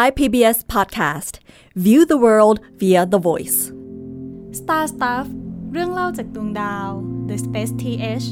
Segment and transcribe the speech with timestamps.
[0.00, 1.34] Thai PBS Podcast
[1.86, 3.58] View the world via the voice
[4.60, 5.26] Star Stuff
[5.72, 6.88] เรื่องเล่าจากดวงดาว
[7.28, 8.26] The Space TH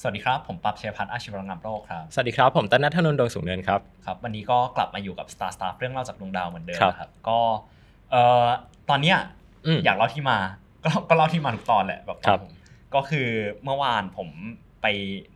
[0.00, 7.38] สวัสดีครับ ผมปั๊บเชยพัฒน์อาชีวรงามโรคครับ สวัสดีครับ ผมต้นนัทธนนท์ดวงสูงเนินครับ ครับ วันนี้ก็กลับมาอยู่กับ Star Stuff เรื่องเล่าจากดวงดาวเหมือนเดิมครับนะครับ ก็
[8.10, 8.46] เอ่อ
[8.88, 9.16] ตอนเนี้ย
[9.66, 10.38] อืมอยากเล่าที่มา
[10.84, 12.52] ก็ก็เล่าที่มาทุกตอนแหละแบบครับผม
[12.94, 13.28] ก็คือ
[13.64, 14.28] เมื่อวานผม
[14.82, 14.86] ไป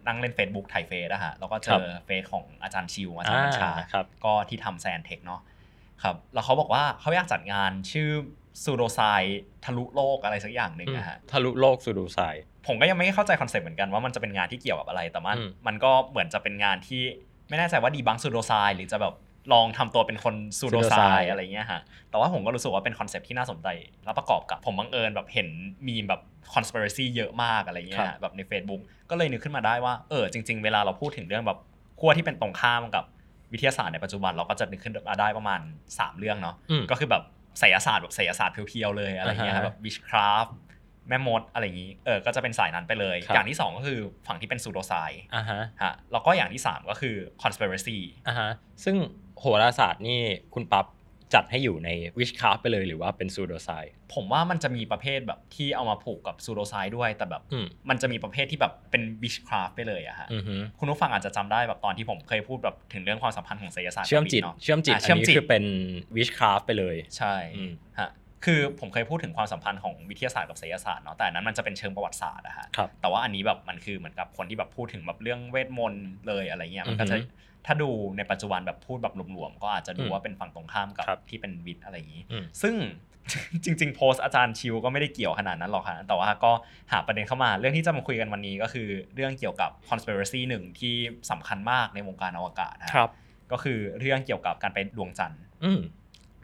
[0.07, 5.41] นั่งเล่น Facebook ถ่ายเฟซอะฮะแล้วก็เจอครับเฟซของอาจารย์ชิวอาจารย์บัญชาอ่าครับก็ที่ทำแซนเทคเนาะ
[6.03, 8.11] ครับแล้วเขาบอกว่าเขาอยากจัดงานชื่อ
[8.65, 9.01] pseudosci
[9.65, 17.03] ทะลุโลกอะไรสักอย่างหนึ่งนะฮะทะลุโลก pseudosci ผมก็ยังไม่เข้าใจคอนเซ็ปต์เหมือนกันว่ามันจะเป็นงานที่เกี่ยวกับอะไรแต่มันอืมมันก็เหมือนจะเป็นงานที่
[17.49, 19.15] ไม่แน่ใจว่า debunk pseudosci หรือจะแบบ
[19.53, 20.95] ลองทำตัวเป็นคน pseudosci
[21.31, 23.69] อะไรเงี้ยฮะ แต่ว่าผมก็รู้สึกว่าเป็นคอนเซ็ปต์ที่น่าสนใจ
[24.05, 25.49] แล้วประกอบกับผมบังเอิญแบบเห็น
[25.89, 26.21] มีมแบบ
[26.55, 31.59] conspiracy เยอะมากอะไรเงี้ยฮะแบบใน Facebook ก็เลยนึกขึ้นมาได้ว่า เออจริง ๆ เวลาเราพูดถึงเรื่องแบบ
[32.01, 33.05] ขั้วที่เป็นตรงข้ามกับ
[33.53, 37.23] วิทยาศาสตร์ในปัจจุบันเราก็จะนึกขึ้นมาได้ประมาณ 3 เรื่องเนาะอืมก็คือแบบ
[37.59, 40.51] ไสยศาสตร์แบบไสยศาสตร์เพียวๆเลยอะไรเงี้ยอ่าฮะฮะแบบ witchcraft
[41.09, 44.93] แม่มดอะไรอย่างนี้ เออ ก็จะเป็นสายนั้นไปเลยครับอย่างที่สองก็คือฝั่งที่เป็นซูโดไซ
[45.35, 48.51] อ่าฮะฮะ แล้วก็อย่างที่สามก็คือ conspiracy อ่าฮะ
[48.85, 48.97] ซึ่ง
[49.43, 50.21] โหราศาสตร์นี่
[50.55, 50.87] คุณปั๊บ
[51.35, 65.65] จัดให้อยู่ใน witchcraft ไปเลยหรือว่าเป็น pseudosci ผมว่ามันจะมีประเภทแบบที่เอามาผูกกับ pseudosci ด้วยแต่แบบอืมมันจะมีประเภทที่แบบเป็น witchcraft ไปเลยอะฮะอือฮึคุณผู้ฟังอาจจะจำได้แบบตอนที่ผมเคยพูดแบบถึงเรื่องความสัมพันธ์ของไสยศาสตร์เชื่อมจิตกับเชื่อมจิตอะอันนี้เชื่อมจิตคือเป็น
[66.17, 68.11] witchcraft ไปเลย ใช่อืมฮะ
[68.45, 77.29] คือผมเคยพูดถึงความสัมพันธ์ของวิทยาศาสตร์กับไสยศาสตร์เนาะแต่อันนั้นมันจะเป็นเชิงประวัติศาสตร์อะฮะครับแต่ว่าอันนี้แบบมันคือเหมือนกับคนที่แบบพูดถึงแบบเรื่องเวทมนต์เลยอะไรเงี้ยมันก็จะอือฮึ
[77.67, 82.75] ถ้าดูในปัจจุบันแบบพูดแบบหลวมๆก็อาจจะดูอืมว่าเป็นฝั่งตรงข้ามกับครับที่เป็นวิทย์อะไรอย่างนี้อืมซึ่ง
[83.65, 86.53] จริง ๆ โพสต์อาจารย์ชิวก็ไม่ได้เกี่ยวขนาดนั้นหรอกค่ะแต่ว่าก็
[86.93, 90.95] หาประเด็นเข้ามาเรื่องที่จะมาคุยกันวันนี้ก็คือเรื่องเกี่ยวกับ conspiracy หนึ่งที่
[91.31, 93.11] สำคัญมากในวงการอวกาศนะฮะครับ
[93.53, 95.81] ก็คือเรื่องเกี่ยวกับการไปดวงจันทร์อืม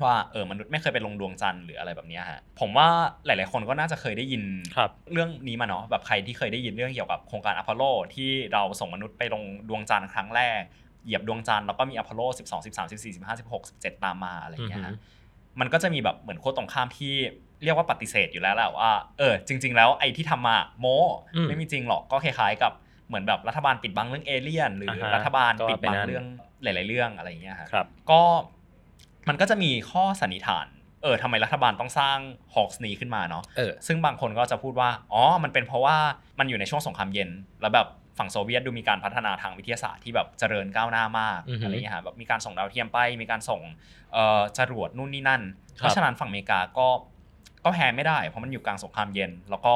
[0.05, 2.89] ว่าเออมนุษย์ไม่เคยไปลงดวงจันทร์หรืออะไรแบบเนี้ยฮะผมว่า
[3.27, 4.43] หลาย ๆ คนก็น่าจะเคยได้ยิน
[4.77, 7.83] ครับเรื่องนี้มาเนาะแบบใครที่เคยได้ยินเรื่องเกี่ยวกับโครงการอพอลโล
[8.15, 10.61] ที่เราส่งมนุษย์ไปลงดวงจันทร์ครั้งแรก
[11.05, 14.99] เหยียบดวงจันทร์แล้วก็มีอพอลโล 12 13 14 15 16 17 ตามมาอะไรอย่างเงี้ยอือฮะฮึ
[15.61, 17.15] มันก็จะมีแบบเหมือนโค้ดตรงข้ามที่
[17.65, 20.87] เรียกว่าปฏิเสธอยู่แล้วแหละว่าเออจริง ๆ แล้วไอ้ที่ทำมาโม
[21.49, 22.73] ไม่มีจริงหรอกก็คล้าย ๆ กับ
[23.09, 26.27] เหมือนแบบรัฐบาลปิดบังเรื่องเอเลี่ยน หรืออาฮะรัฐบาลก็ปิดเป็นบังนั่นเรื่อง
[26.63, 28.23] หลาย ๆ เรื่องอะไรอย่างเงี้ยฮะครับก็
[29.29, 30.67] มันก็จะมีข้อสันนิษฐาน
[31.03, 32.19] เออทำไมรัฐบาลต้องสร้าง
[32.55, 35.97] ฮอกส์นี้ขึ้นมาเนาะเออซึ่งบางคนก็จะพูดว่า อ๋อ มันเป็นเพราะว่า
[36.39, 37.31] มันอยู่ในช่วงสงครามเย็น
[37.61, 37.87] แล้วแบบ
[38.19, 43.61] ฝั่งโซเวียตดูมีการพัฒนาทางวิทยาศาสตร์ที่แบบเจริญก้าวหน้ามากอือฮึ อะไรอย่างเงี้ยฮะแบบมีการส่งดาวเทียมไป มีการส่ง
[44.13, 45.43] เอ่อจรวดนู่นนี่นั่น
[45.79, 46.89] ครับเพราะฉะนั้นฝั่งอเมริกาก็
[47.65, 49.75] ก็แพ้ไม่ได้ เพราะมันอยู่กลางสงครามเย็น แล้วก็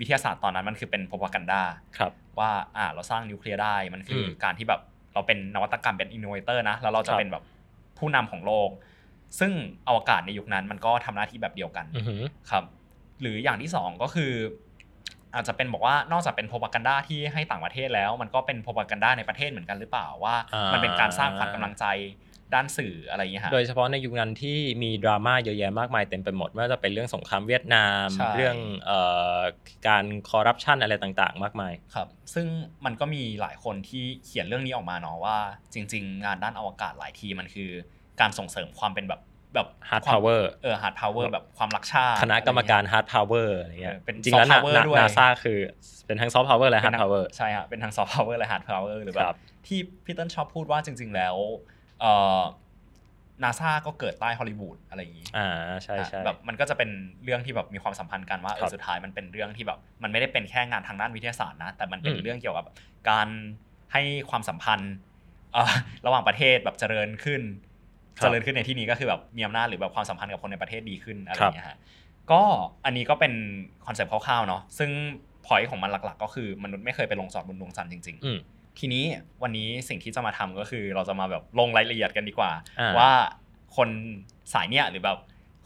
[0.00, 1.62] วิทยาศาสตร์ตอนนั้นมันคือเป็นโพ p กันดา
[1.98, 4.80] ครับ ว่าอ่าเราสร้างนิวเคลียร์ได้มันคืออมการที่แบบ
[5.14, 7.42] เราเป็นนวัตกรรมเป็น innovator นะ แล้วเราจะครับ เป็นแบบ
[7.98, 8.70] ผู้นำของโลก
[9.40, 9.52] ซึ่ง
[9.88, 12.16] อวกาศในยุคนั้นมันก็ทำหน้าที่แบบเดียวกันอือฮึ
[12.50, 12.64] ครับ
[13.20, 14.32] หรืออย่างที่สองก็คือ
[15.34, 21.84] อาจจะเป็นบอกว่านอกจากเป็นโพ p กันดาที่ให้ต่างประเทศแล้ว มันก็เป็นโพ p กันดาในประเทศเหมือนกันหรือเปล่าว่าอ่ามัมันเป็นการสร้างขวัญกำลังใจ
[22.54, 29.00] ด้านสื่ออะไรอย่างเงี้ยฮะโดยเฉพาะในยุคนั้นที่มีดราม่าเยอะแยะมากมายเต็มไปหมดไม่ว่าจะเป็นเรื่องสงครามเวียดนามใช่เรื่องเอ่
[29.36, 29.38] อ
[29.88, 32.46] การคอร์รัปชันอะไรต่างๆ มากมายครับซึ่ง
[32.84, 35.38] มันก็มีหลายคนที่เขียนเรื่องนี้ออกมาเนาะว่า
[35.74, 37.70] จริง ๆ งานด้านอวกาศหลายทีมันคือ
[38.20, 39.22] การส่งเสริมความเป็นแบบ
[39.54, 45.58] แบบ Hard ความ power เออ hard power แบบความรักชาติคณะกรรมการอะไรเงี้ย hard power อะไรเงี้ยเออเป็นจริงแล้ว soft power ด้วยนาซาคือ
[46.06, 51.60] เป็นทั้ง soft power และ hard power ใช่ฮะเป็นทั้ง soft power และ hard power หรือแบบครับที่พี่เติ้ลชอบพูดว่าจริง ๆ แล้วเอ่อ
[53.42, 55.48] นาซาก็เกิดใต้ฮอลลีวูดอะไรอย่างนี้อ่า
[55.84, 56.90] ใช่ใช่แบบมันก็จะเป็น
[57.24, 62.64] เรื่องที่แบบมีความสัมพันธ์กันว่าเออครับสุดท้ายมันเป็นเรื่องที่แบบมันไม่ได้เป็นแค่งานทางด้านวิทยาศาสตร์นะ แต่มันเป็นอืมเรื่องเกี่ยวกับ
[63.10, 63.28] การ
[63.92, 64.92] ให้ความสัมพันธ์
[65.52, 65.72] เอ่อ
[66.06, 67.42] ระหว่างประเทศแบบเจริญขึ้น
[68.22, 71.78] เจริญขึ้นในที่นี้ก็คือแบบมีอำนาจหรือแบบความสัมพันธ์กับคนในประเทศดีขึ้นอะไรอย่างเงี้ยฮะ
[72.30, 72.42] ก็
[72.84, 73.32] อันนี้ก็เป็น
[73.86, 74.90] คอนเซปต์คร่าวๆเนาะซึ่ง
[75.46, 78.38] พอยของมันหลัก ๆ ก็คือมนุษย์ไม่เคยไปลงจอดบนดวงจันทร์จริงๆอืม
[78.78, 79.04] ทีนี้
[79.42, 83.10] วันนี้สิ่งที่จะมาทำก็คือ เราจะมาแบบลงรายละเอียดกันดีกว่าอ่า ว่า
[83.76, 83.88] คน
[84.52, 85.18] สายเนี้ยหรือแบบ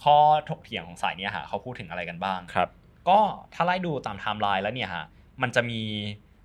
[0.03, 0.17] ข้อ
[0.49, 2.69] ถกเถียงของสายเนี้ยฮะเขาพูดถึงอะไรกันบ้างครับ
[3.09, 3.19] ก็
[3.55, 5.05] ถ้าไล่ดูตามไทม์ไลน์แล้วเนี่ยฮะ
[5.43, 5.81] มันจะมี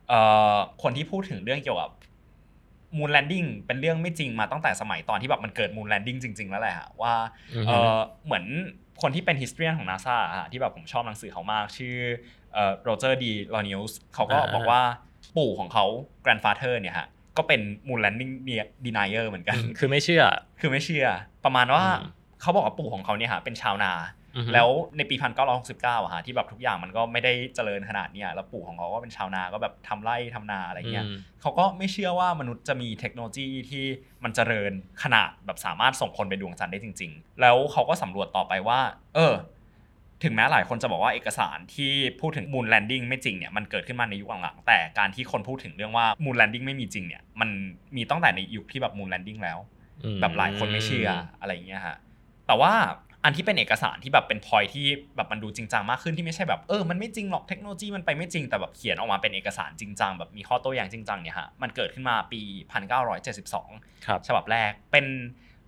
[0.09, 0.19] เอ่
[0.53, 1.91] อคนที่พูดถึงเรื่องเกี่ยวกับ
[2.97, 7.13] moon landing เป็นเรื่องไม่จริงมาตั้งแต่สมัยตอนที่แบบมันเกิด moon landing จริง ๆ แล้วแหละฮะว่า
[7.55, 8.45] อือฮึเออเหมือน
[9.01, 11.95] คนที่เป็น historian ของ NASA อะฮะที่แบบผมชอบหนังสือเขามาก ชื่อ
[12.53, 13.25] เอ่อ Roger D.
[13.29, 14.81] Launius เขาก็อ่าบอกว่า
[15.37, 15.85] ปู่ของเขา
[16.25, 17.07] grandfather เนี่ยฮะ
[17.37, 18.31] ก็เป็น moon landing
[18.85, 20.23] denier เหมือนกัน คือไม่เชื่อ
[20.59, 21.07] คือไม่เชื่อ
[21.45, 23.93] ประมาณว่าอืมเขาบอกว่าปู่ของเขาเนี่ยฮะเป็นชาวนา
[24.35, 33.85] อือฮึแล้วในปี 1969อะฮะที่แบบทุกอย่างมันก็ไม่ได้เจริญขนาดเนี้ยแล้วปู่ของเขาก็เป็นชาวนาก็แบบทำไร่ทำนาอะไรเงี้ยอืมเขาก็ไม่เชื่อว่ามนุษย์จะมีเทคโนโลยีที่
[34.23, 34.71] มันเจริญ
[35.03, 38.79] ขนาดแบบสามารถส่งคนไปดวงจันทร์ได้จริง ๆ แล้วเขาก็สำรวจต่อไปว่า
[39.15, 39.33] เออ
[40.23, 41.91] ถึงแม้หลายคนจะบอกว่าเอกสารที่
[42.21, 47.49] พูดถึง moon landing ไม่จริงเนี่ยมันเกิดขึ้นมาในยุคหลังๆแต่การที่คนพูดถึงเรื่องว่า moon landing ไม่มีจริงเนี่ยมัน
[47.95, 49.59] มีตั้งแต่ในยุคที่แบบ moon landing แล้ว
[50.21, 51.09] แบบหลายคนไม่เชื่อ
[51.39, 51.97] อะไรอย่างเงี้ยฮะ
[52.47, 52.73] แต่ว่า
[53.23, 54.85] อันที่เป็นเอกสารที่แบบเป็นพอยที่
[55.15, 62.41] แบบมันดูจริงจังมากขึ้นที่ไม่ใช่แบบเออมันไม่จริงหรอกเทคโนโลยีมันไปไม่จริงแต่แบบเขียนออกมาเป็นเอกสารจริงจังแบบมีข้อโต้แย้งจริงจังเนี่ยฮะมันเกิดขึ้นมาปี
[63.23, 65.05] 1972ครับฉบับแรกเป็น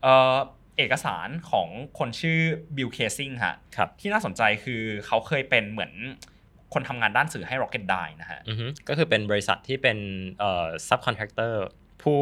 [0.02, 0.36] เอ่อ
[0.80, 1.68] เอกสารของ
[2.00, 2.40] คนชื่อ
[2.78, 5.92] Bill Kaysing ฮะครับที่น่าสนใจคือเขาเคยเป็นเหมือน
[6.74, 9.98] คนทำงานด้านสื่อให้ Rocketdyne นะฮะอือฮึก็คือเป็นบริษัทที่เป็น
[10.40, 11.54] เอ่อ subcontractor
[12.04, 12.20] ผู้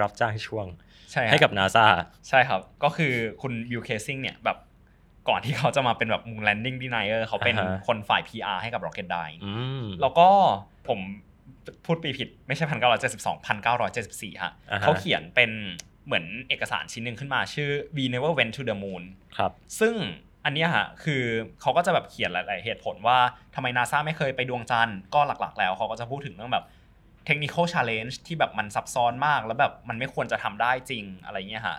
[0.00, 0.66] รับจ้างช่วง
[1.12, 1.86] ใช่ฮะให้กับ NASA
[2.28, 3.12] ใช่ครับ ก็คือ
[3.42, 4.58] คุณบิลเคซิงเนี่ยแบบ
[5.28, 9.52] ก่อนที่เขาจะมาเป็นแบบ Moon Landing Denier เขาเป็นอ่าฮะคนฝ่าย PR ให้กับ Rocket d i อื
[9.82, 10.28] มแล้วก็
[10.88, 10.98] ผม
[11.84, 15.50] พูดปีผิดไม่ใช่1972 1974ฮะอ่าฮะเขาเขียนเป็น
[16.08, 19.02] เหมือนเอกสารชิ้นหนึ่งขึ้นมาชื่อ We Never Went to the Moon
[19.36, 19.94] ครับซึ่ง
[20.44, 21.22] อันเนี้ยฮะคือ
[21.60, 23.18] เขาก็จะแบบเขียนหลาย ๆ เหตุผลว่า
[23.54, 26.64] ทำไมนาซาไม่เคยไปดวงจันทร์ก็หลัก ๆ แล้วเขาก็จะพูดถึงเรื่องแบบ
[27.28, 31.78] technical challenge ที่แบบมันซับซ้อนมากแล้วแบบมันไม่ควรจะทำได้จริงอะไรเงี้ยฮะ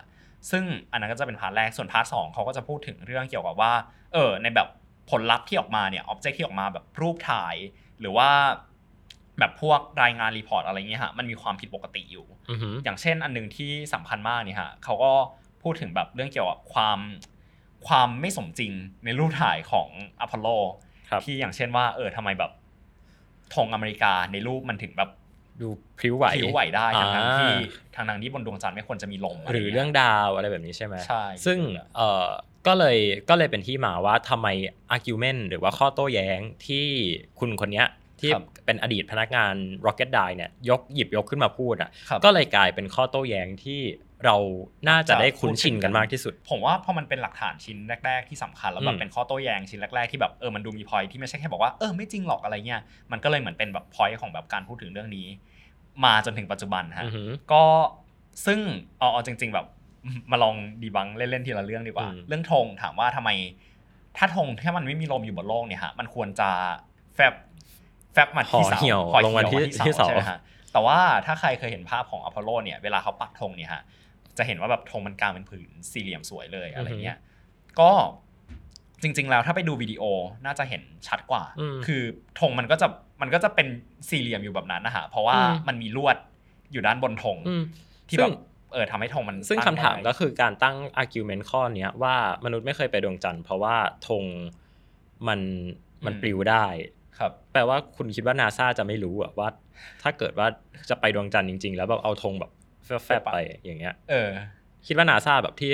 [0.52, 3.74] ซึ่งอันนั้นก็จะเป็น part แรกส่วน part สองเขาก็จะพูดถึงเรื่องเกี่ยวกับว่า
[4.14, 4.68] เออในแบบ
[5.10, 7.56] ผลลัพธ์ที่ออกมาเนี่ย object ที่ออกมาแบบรูปถ่าย
[8.00, 8.30] หรือว่า
[9.40, 15.12] แบบพวกรายงาน report อะไรเงี้ยฮะมันมีความผิดปกติอยู่อือฮึอย่างเช่นอันหนึ่งที่สำคัญมากเนี่ยฮะเขาก็
[15.64, 17.00] พูดถึงแบบเรื่องเกี่ยวกับความ
[17.88, 18.72] ความไม่สมจริง
[19.06, 19.90] ในรูปถ่ายของ
[20.22, 20.48] อพอลโล
[21.10, 22.52] ครับที่อย่างเช่นว่า เออทำไมแบบ
[23.54, 25.10] ธงอเมริกาในรูปมันถึงแบบ
[25.62, 25.68] ดู
[26.00, 27.54] พริ้วไหวผิวไหวได้ทางนั้นอ่าที่
[27.96, 31.60] ทางนั้นที่บนดวงจันทร์ไม่ควรจะมีลมะหรือไงี้ยเรื่องดาวอะไรแบบนี้ใช่ไหมใช่ซึ่ง
[31.96, 32.28] เอ่อ
[32.68, 32.98] ก็เลย
[33.30, 34.48] ก็เลยเป็นที่มาว่าทำไม
[34.96, 36.86] argument หรือว่าข้อโต้แย้งที่
[37.40, 37.88] คุณคนเนี้ย
[38.22, 38.32] ที่
[38.66, 39.56] เป็นอดีตพนักงาน
[39.86, 43.82] Rocket d i เนี่ยยกหยิบยกขึ้นมาพูดอะครับก็เลยกลายเป็นข้อโต้แย้งที่
[44.26, 44.38] เรา
[44.90, 52.82] น่าจะได้คุ้นชินกันมากที่สุด ผมว่าพอมันเป็นหลักฐานชิ้นแรก ๆที่สำคัญแล้วแบอืบมเป็นข้อโต้แย้งชิ้นแรกๆที่แบบเออมันดูมีพอยที่ไม่ใช่แค่บอกว่าเออไม่จริงหรอกอะไรเงี้ย
[53.12, 55.28] มันก็เลยเหมือนเป็นแบบพอยของแบบการพูดถึงเรื่องนี้
[56.06, 57.64] มาจนถึงปัจจุบันฮะอือหือก็
[58.46, 58.60] ซึ่ง
[59.00, 59.66] เอาเอาจริง ๆ แบบ
[60.32, 63.30] มาลองดีบังเล่นๆทีละเรื่องดีกว่าอืมเรื่องธงถามว่าทำไม
[64.18, 66.50] ถ้าธงถ้ามันไม่มีลมอยู่บนโลกเนี่ยฮะมันควรจะ
[67.16, 67.34] แฟบ
[68.14, 70.40] แฟบมาที่เสาห่อเหี่ยวห่อลงมาที่เหี่ยวที่เสาใช่ไหมฮะ
[70.74, 73.84] แต่ว่าถ้าใครเคยเห็นภาพของอพอลโลเนี่ยเวลาเขาปักธงเนี่ยฮะ
[74.38, 77.18] จะเห็นว่าแบบธงมันกลางเป็นผืนสี่เหลี่ยมสวยเลยอะไรเงี้ย
[77.80, 77.92] ก็
[79.02, 80.04] จริง ๆ แล้วถ้าไปดูวิดีโอ
[80.46, 82.02] น่าจะเห็นชัดกว่าอืมคือ
[82.40, 82.88] ธงมันก็จะ
[83.22, 83.68] มันก็จะเป็น
[84.10, 86.18] สี่เหลี่ยมอยู่แบบนั้นนะฮะเพราะว่าอืมมันมีลวด
[86.72, 87.64] อยู่ด้านบนธงอืม
[88.10, 88.40] ที่ซึ่แบงบ
[88.74, 92.16] เออทำให้ธงมันซึ่งตั้คำถามได้ก็คือการตั้ง argument ข้อเนี้ยว่า
[92.46, 93.76] มนุษย์ไม่เคยไปดวงจันทร์เพราะว่า
[94.08, 94.24] ธง
[95.28, 95.40] มัน
[96.06, 96.66] มันปลิวได้
[97.20, 99.48] ครับแปลว่าคุณคิดว่านาซาจะไม่รู้อะว่า
[100.04, 100.48] ถ้าเกิดว่า
[100.90, 102.52] จะไปดวงจันทร์จริง ๆ แล้วแบบเอาธงแบบ
[103.06, 104.30] แฟบๆไปอย่างเงี้ย เออ
[104.88, 105.72] คิดว่านาซาแบบที่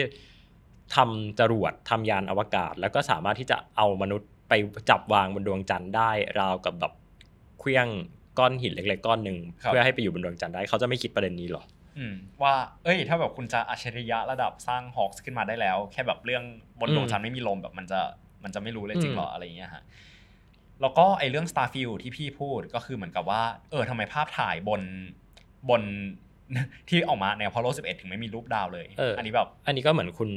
[0.95, 4.53] ทำจรวดทำยานอวกาศ แล้วก็สามารถที่จะเอามนุษย์ไป
[4.89, 6.93] จับวางบนดวงจันทร์ได้ราวกับแบบ
[7.59, 7.87] เคลี้ยง
[8.39, 11.63] ก้อนหินเล็กๆก้อนหนึ่งครับเพื่อให้ไปอยู่บนดวงจันทร์ได้เขาจะไม่คิดประเด็นนี้หรอ
[11.97, 16.43] อืมว่า เอ้ย ถ้าแบบคุณจะอัจฉริยะระดับสร้างฮอ k ส์ขึ้นมาได้แล้ว แค่แบบเรื่อง
[16.79, 17.99] บนอืมดวงจันทร์ไม่มีลมแบบมันจะ
[18.43, 19.83] มันจะไม่รู้เลยจริงเหรออืมอะไรอย่างเงี้ยฮะ
[20.81, 24.81] แล้วก็ไอเรื่อง Starfield ที่พี่พูดก็คือเหมือนกับว่า เออทำไมภาพถ่ายบน
[25.69, 25.81] บน
[26.89, 30.29] ที่ออกมาใน Apollo 11 ถึงไม่มีรูปดาวเลยเอออันนี้แบบ อันนี้ก็เหมือนคุณ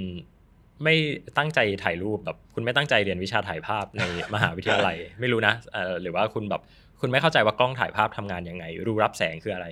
[0.84, 0.94] ไม่
[1.38, 4.02] ตั้งใจถ่ายรูปแบบคุณไม่ตั้งใจเรียนวิชาถ่ายภาพใน
[4.34, 6.62] มหาวิทยาลัย ไม่รู้นะเออหรือว่าคุณแบบ
[7.00, 9.66] คุณไม่เข้าใจว่ากล้องถ่ายภาพทำงานยังไง รูรับแสงคืออะไร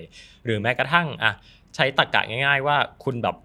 [0.45, 1.31] หรือแม้กระทั่งอะ
[1.75, 3.35] ใช้ตรรกะง่าย ๆ ว่าคุณแบบ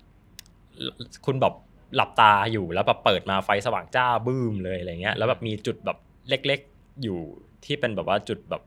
[1.27, 1.55] คุณแบบ
[1.97, 5.99] หลับตาอยู่แล้วแบบเปิดมาไฟสว่างจ้าบึ้มเลยอะไรเงี้ยแล้วแบบมีจุดแบบ
[6.29, 6.72] เล็กๆ
[7.03, 7.19] อยู่
[7.65, 8.63] ที่เป็นแบบว่าจุดแบบ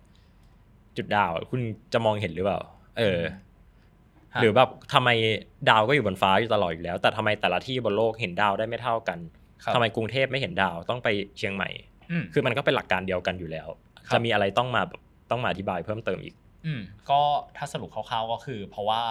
[0.98, 1.62] จุดดาวอะคุณ
[1.94, 2.60] จะมองเห็นหรือเปล่า
[3.00, 3.20] เออ
[4.36, 5.10] ฮะหรือแบบทำไม
[5.70, 9.20] ดาวก็อยู่บนฟ้าอยู่ตลอดอยู่แล้ว แต่ทำไมแต่ละที่บนโลกเห็นดาวได้ไม่เท่ากัน
[9.64, 11.70] ครับทำไมกรุงเทพไม่เห็นดาวต้องไปเชียงใหม่
[12.12, 13.68] อืมคือมันก็เป็นหลักการเดียวกันอยู่แล้ว
[14.08, 15.02] ครับจะมีอะไรต้องมาแบบ
[15.32, 17.22] ต้องมาอธิบายเพิ่มเติมอีก อืมก็
[17.58, 19.02] ถ้าสรุปคร่าวๆก็คือ เพราะว่า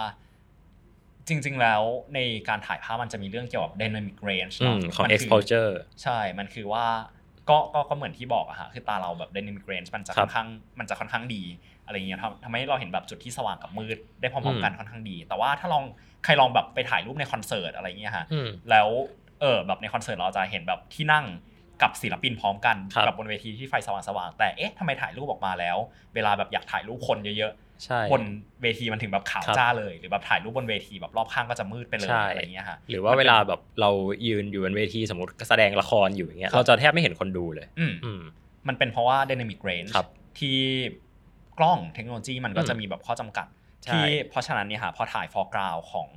[1.27, 1.81] จริง ๆ แล้ว
[2.15, 2.19] ใน
[2.49, 5.71] การถ่ายภาพมันจะมีเรื่องเกี่ยวกับ dynamic range อืเนาะมของมันคื exposure
[6.03, 6.85] ใช่ มันคือว่า
[7.49, 10.47] ก็ก็ก็เหมือนที่บอกอะฮะคือตาเราแบบ dynamic range มันจะครัค่บอนข้าง
[10.79, 11.43] มันจะค่อนข้างดี
[11.85, 15.83] อะไรเงี้ยทำทำให้เราเห็นแบบจุดที่สว่างกับมืดได้พร้อมๆกันค่อนข้างดี แต่ว่าถ้าลอง
[16.23, 18.87] ใครลองแบบไปถ่ายรูปในคอนเสิร์ตอะไรเงี้ยฮะอืมแล้ว
[19.41, 21.25] เออแบบในคอนเสิร์ตเราจะเห็นแบบที่นั่ง
[21.81, 25.77] กับศิลปินพร้อมกันครับกับบนเวทีที่ไฟสว่างๆแต่เอ๊ะทำไมถ่ายรูปออกมาแล้ว
[26.15, 27.53] เวลาแบบอยากถ่ายรูปคนเยอะ
[27.85, 28.23] ใช่ๆบน
[28.61, 33.89] เวทีมันถึงแบบขาวครับจ้าเลย หรือแบบถ่ายรูปบนเวทีแบบรอบข้างก็จะมืดไปเลยใช่อะไรอย่างเงี้ยฮะหรือว่าเวลาแบบเรา
[34.27, 38.21] ยืนอยู่บนเวทีสมมติแสดงละครอยู่อย่างเงี้ยครับเราจะแทบไม่เห็นคนดูเลยอืมอืม
[38.67, 40.07] มันเป็นเพราะว่า dynamic range ครับ
[40.39, 40.57] ที่
[41.59, 43.47] กล้องเทคโนโลยีมันก็อืมจะมีแบบข้อจำกัด
[43.83, 46.09] ใช่ที่เพราะฉะนั้นเนี่ยฮะพอถ่าย foreground ของ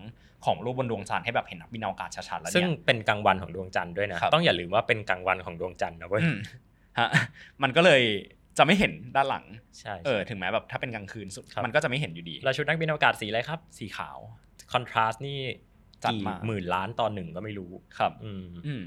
[0.46, 6.38] ของรูปบนดวงจันทร์ให้แบบเห็นนักบินอวกาศชัดๆแล้วซึ่งเนี่ยเป็นกลางวันของดวงจันทร์ด้วยนะครับต้องอย่าลืมว่าเป็นกลางวันของดวงจันทร์นะเว้ยอืม
[6.98, 7.08] ฮะ
[7.62, 8.02] มันก็เลย
[8.58, 9.44] จะไม่เห็นด้านหลัง
[9.80, 14.18] ใช่เออถึงแม้แบบถ้าเป็นกลางคืนสุดครับมันก็จะไม่เห็นอยู่ดีแล้วชุดนักบินอวกาศสีอะไรครับสีขาว
[14.72, 15.38] คอนทราสต์นี่
[16.04, 18.82] จัดกี่มาหมื่นล้านตอนหนึ่งก็ไม่รู้ครับอืมอืม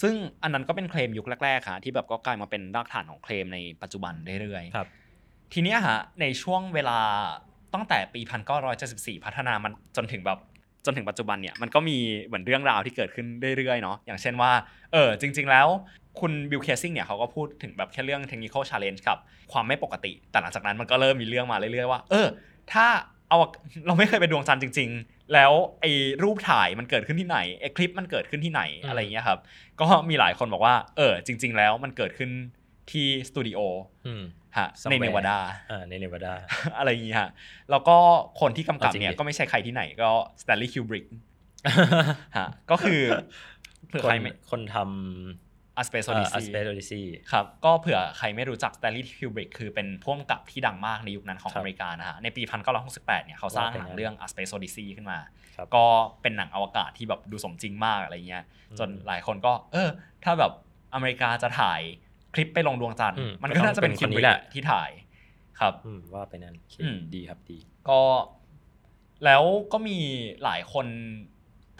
[0.00, 4.88] ซึ่งอันนั้นก็เป็นเคลมยุคแรกๆค่ะที่แบบก็กลายมาเป็นรากฐานของเคลมในปัจจุบันเรื่อยๆครับ
[5.52, 6.98] ทีเนี้ยฮะในช่วงเวลา
[7.74, 8.20] ตั้งแต่ปี
[8.72, 10.38] 1974 พัฒนามันจนถึงแบบ
[10.86, 13.26] จนถึงปัจจุบันเนี่ยมันก็มีเหมือนเรื่องราวที่เกิดขึ้น
[13.56, 14.52] เรื่อยๆเนาะอย่างเช่นว่า
[14.92, 15.66] เออจริง ๆ แล้ว
[16.20, 19.18] คุณ Bill Kaysing เนี่ยเขาก็พูดถึงแบบแค่เรื่อง technical challenge กับ
[19.52, 22.26] ความไม่ปกติ แต่หลังจากนั้นมันก็เริ่มมีเรื่องมาเรื่อยๆว่า เออ
[22.72, 22.86] ถ้า
[23.28, 23.38] เอา
[23.86, 29.38] เราไม่เคยไปดวงจันทร์จริง ๆ แล้วไอ้รูปถ่ายมันเกิดขึ้นที่ไหนไอ้คลิปมันเกิดขึ้นที่ไหนอืมอะไรอย่างเงี้ยครับ
[29.80, 32.30] ก็มีหลายคนบอกว่า เออ จริง ๆ แล้วมันเกิดขึ้น
[32.90, 33.58] ที่สตูดิโอ
[34.06, 34.22] อืม
[34.58, 35.38] ฮะใน Somewhere เนวาดา
[35.70, 36.34] อ่าในเนวาดา
[36.78, 37.30] อะไรอย่างงี้ฮะ
[37.70, 37.96] แล้วก็
[38.40, 40.10] คนที่กำกับเอาจริงเนี่ยดิก็ไม่ใช่ใครที่ไหนก็
[40.42, 41.04] สแตนลีย์คิวบริก
[42.36, 43.00] ฮะก็คือ
[43.88, 44.76] เผื่อคนใครไม่คนท
[45.78, 52.42] อัสเปำโซเอ่ดิอซี Space Odyssey ครับก็เผื่อใครไม่รู้จักสแตนลีย์คิวบริกคือเป็นพ่วงกับที่ดังมากในยุคนั้นของครับอเมริกานะฮะในปี
[52.84, 55.18] 1968 เนี่ยเขาสร้างว่าเป็นหนังไงเรื่อง A Space Odyssey ขึ้นมา
[55.56, 55.84] ครับก็
[56.22, 58.44] เป็นหนังอวกาศที่แบบดูสมจริงมากอะไรเงี้ย
[58.78, 59.88] จนอืมหลายคนก็ เออ
[60.24, 60.52] ถ้าแบบ
[60.94, 61.80] อเมริกาจะถ่าย
[62.36, 64.90] คลิปไปลงดวงจันทร์อืมมันก็น่าจะเป็นก็คิต้องวเป็นคนนี้บริกแหละที่ถ่าย
[65.60, 68.00] ครับอืมว่าไปนั้นโอเคอืมดีครับดี ก็
[69.24, 69.98] แล้วก็มี
[70.44, 70.86] หลายคน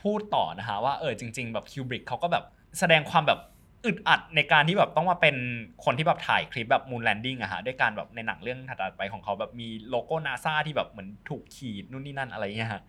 [0.02, 2.44] พูดต่อนะฮะว่าเออจริง ๆ แบบคิวบริกเขาก็แบบ
[2.78, 3.40] แสดงความแบบ
[3.84, 5.36] อึดอัดในการที่แบบต้องมาเป็น
[5.84, 12.82] คนที่แบบถ่ายคลิปแบบมูนแลนดิ้งอะฮะด้วยการแบบในหนังเรื่องถัดๆไปของเขาแบบมีโลโก้นาซาที่แบบเหมือนถูกขีดนู่นนี่นั่นอะไรเงี้ยฮะ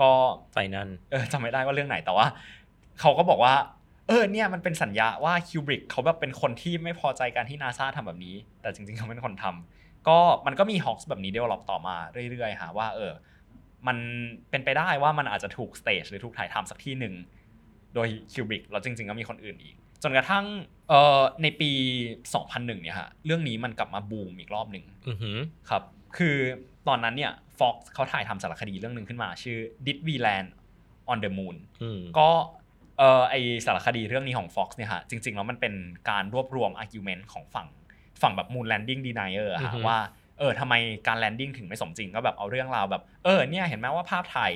[0.00, 0.10] ก็
[0.52, 2.26] ไฟนั่นเออจำไม่ได้ว่าเรื่องไหนแต่ว่า
[3.00, 3.54] เขาก็บอกว่า
[4.08, 11.96] เออเนี่ยมันเป็นสัญญาว่าคิวบริกเขาแบบเป็นคนที่ไม่พอใจการที่นาซาทำแบบนี้ แต่จริงๆเขาเป็นคนทำก็มันก็มี hoax แบบนี้ develop ต่อมา
[12.30, 13.12] เรื่อยๆหาว่าเออ
[13.86, 13.96] มัน
[14.50, 17.14] เป็นไปได้ว่ามันอาจจะถูก stage หรือถูกถ่ายทำสักที่หนึ่ง
[17.94, 20.44] โดยคิวบริกแล้วจริงๆก็มีคนอื่นอีก จนกระทั่ง
[20.88, 21.70] เอ่อในปี
[22.30, 25.38] 2001 เนี่ยฮะเรื่องนี้มันกลับมาบูมอีกรอบหนึ่งอือหือ
[25.70, 25.82] ครับ
[26.16, 26.36] คือ
[26.88, 30.48] ตอนนั้นเนี่ย Fox เขาถ่ายทำสารคดีเรื่องหนึ่งขึ้นมา ชื่อ Did We Land
[31.12, 32.28] on the Moon อืมก็
[32.98, 33.34] เออไอ
[33.64, 35.74] สารคดีเรื่องนี้ของ Fox เนี่ยฮะจริงๆแล้วมันเป็น
[36.10, 37.68] การรวบรวม argument ของฝั่ง
[38.22, 39.98] ฝั่งแบบ Moon Landing Denier อะฮะอือฮึว่า
[40.38, 40.74] เออทำไม
[41.06, 44.52] การ landing ถึงไม่สมจริงก็แบบเอาเรื่องราวแบบเออเนี่ยเห็นไหมว่าภาพถ่าย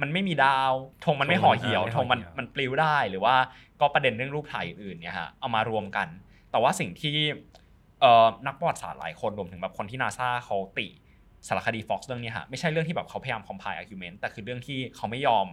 [0.00, 0.72] มันไม่มีดาว
[1.04, 3.34] ธงมันไม่ห่อเหี่ยวธงมันมันปลิวได้หรือว่า
[3.80, 6.08] ก็ประเด็นเรื่องรูปถ่ายอื่นๆเนี่ยฮะเอามารวมกัน
[6.50, 7.16] แต่ว่าสิ่งที่
[8.00, 10.86] เอ่อนักประวัติศาสตร์หลายคนรวมถึงแบบคนที่นาซาเขาติ
[11.46, 15.46] สารคดี Fox เรื่องเนี้ยฮะไม่ใช่เรื่องที่แบบเขาพยายาม compile argument แต่คือเรื่องที่เขาไม่ยอม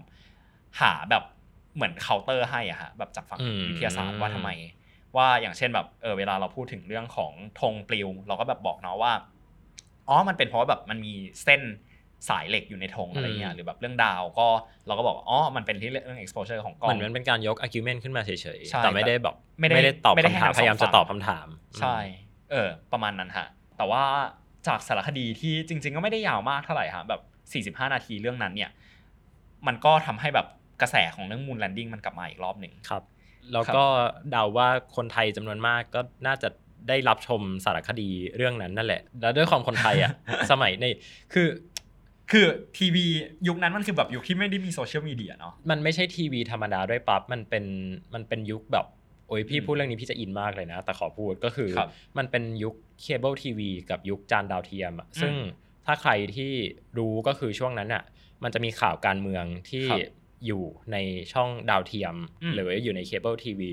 [0.81, 1.23] หาแบบ
[1.77, 4.49] เหมือนเคาน์เตอร์ให้อะฮะแบบจากฝั่งอืมวิทยาศาสตร์ว่าทำไม
[5.17, 9.13] ว่าอย่างเช่นแบบเออเวลาเราพูดถึงเรื่องของธงปลิว เราก็แบบบอกเนาะว่า
[10.07, 11.61] อ๋อมันเป็นเพราะว่าแบบมันมีเส้น
[12.29, 14.47] สายเหล็กอยู่ในธงอะไรเงี้ยอืมหรือแบบเรื่องดาวก็
[14.87, 21.47] เราก็บอกว่าอ๋อมันเป็นที่เรื่อง exposure ของกล้องเหมือนมันเป็นการยก argument ขึ้นมาเฉยใช่ๆแต่ไม่ได้แบบไม่ได้ได้ตอบไม่ได้คำถามให้ทั้งสองพยายามจะฝั่งตอบคำถาม
[21.79, 21.97] ใช่
[22.51, 24.03] เออ ประมาณนั้นฮะแต่ว่า
[24.67, 27.21] จากสารคดีที่จริง ๆ ก็ไม่ได้ยาวมากเท่าไหร่ฮะแบบ
[27.79, 28.71] 45 นาทีเรื่องนั้นเนี่ย
[29.67, 30.47] มันก็ทำให้แบบ
[30.81, 33.03] กระแสของเรื่อง moon landing มันกลับมาอีกรอบหนึ่งครับ
[33.53, 33.83] แล้วก็
[34.31, 36.49] เดาว่าคนไทยจำนวนมากก็น่าจะ
[36.89, 40.11] ได้รับชมสารคดีเรื่องนั้นนั่นแหละ แล้วด้วยความคนไทยอะ
[40.51, 40.85] สมัยใน
[41.33, 41.47] คือ
[42.31, 42.45] คือ
[42.77, 43.05] ทีวี
[43.47, 47.65] ยุคนั้นมันคือแบบยุคที่ไม่ได้มีโซเชียลมีเดียเนาะมันไม่ใช่ทีวีธรรมดาด้วยปั๊บมันเป็น
[48.13, 48.85] มันเป็นยุคแบบ
[49.27, 55.45] โอ้ยพี่อืมพูดเรื่องนี้พี่จะอินมากเลยนะ แต่ขอพูดก็คือครับมันเป็นยุคเคเบิลทีวีกับยุคจานดาวเทียมอะซึ่งอืม
[55.85, 56.51] ถ้าใครที่
[56.97, 58.03] รู้ก็คือช่วงนั้นอะ
[58.43, 59.99] มันจะมีข่าวการเมืองที่ครับ
[60.45, 60.97] อยู่ใน
[61.33, 63.71] ช่องดาวเทียมอืมหรืออยู่ในเคเบิลทีวี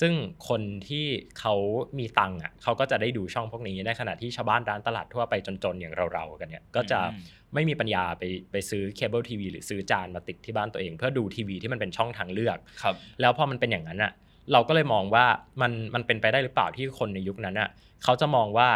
[0.00, 0.12] ซึ่ง
[0.48, 1.06] คนที่
[1.40, 1.54] เขา
[1.98, 7.22] มีตังค์อะเขาก็จะได้ดูช่องพวกนี้ในขณะที่ชาวบ้านร้านตลาดทั่วไปจนๆ อย่างเราๆกันเนี่ยก็จะอืม
[7.54, 14.12] ไม่มีปัญญาไปไปซื้อเคเบิลทีวีหรือซื้อจานมาติดที่บ้านตัวเอง เพื่อดูทีวีที่มันเป็นช่องทางเลือกครับแล้วพอมันเป็นอย่างนั้นอะ
[14.52, 15.24] เราก็เลยมองว่า
[15.60, 17.68] มันมันเป็นไปได้หรือเปล่าที่คนในยุคนั้นอะ
[18.04, 18.68] เขาจะมองว่า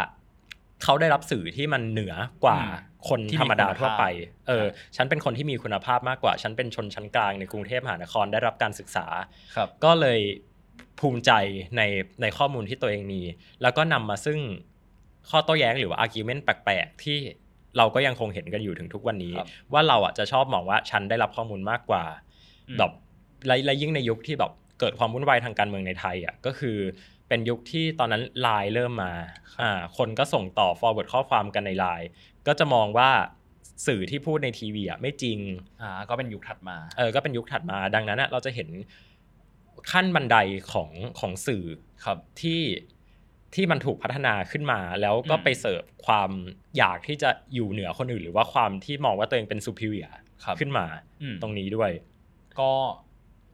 [0.84, 2.14] เขาได้รับสื่อที่มันเหนือ
[2.44, 9.06] กว่าอืมคนที่มีธรรมดาทั่วไปคุณภาพเออ ฉันเป็นคนที่มีคุณภาพมากกว่า ฉันเป็นชนชั้นกลางในกรุงเทพมหานครได้รับการศึกษา
[9.56, 10.20] ครับก็เลย
[11.00, 11.30] ภูมิใจ
[11.76, 11.82] ใน
[12.22, 13.22] ในข้อมูลที่ตัวเองมี
[13.62, 14.38] แล้วก็นำมาซึ่ง
[15.30, 17.18] ข้อโต้แย้งหรือว่า argument แปลกๆ ที่
[17.76, 22.04] เราก็ยังคงเห็นกันอยู่ถึงทุกวันนี้ครับว่าเราอะจะชอบมองว่าฉันได้รับข้อมูลมากกว่า
[22.68, 22.92] อืมแบบ
[23.46, 26.76] และและยิ่งในยุคที่แบบเกิดความวุ่นวายทางการเมืองในไทยอะก็คือ
[27.28, 29.12] เป็นยุคที่ตอนนั้นไลน์เริ่มมา
[29.62, 32.08] อ่าคนก็ส่งต่อ forward ข้อความกันในไลน์
[32.46, 33.10] ก็จะมองว่า
[33.86, 35.38] สื่อที่พูดในทีวีอะไม่จริง
[35.82, 38.68] อ่าก็เป็นยุคถัดมาเออก็เป็นยุคถัดมา ดังนั้นอะเราจะเห็น
[39.90, 40.36] ขั้นบันได
[40.72, 40.90] ของ
[41.20, 41.64] ของสื่อ
[42.04, 42.62] ครับที่
[43.54, 46.30] ที่มันถูกพัฒนาขึ้นมา แล้วก็อืมไปเสิร์ฟความ
[46.76, 50.14] อยากที่จะอยู่เหนือคนอื่น หรือว่าความที่มองว่าตัวเองเป็น superior
[50.44, 50.86] ครับขึ้นมา
[51.22, 51.90] อืมตรงนี้ด้วย
[52.60, 52.70] ก็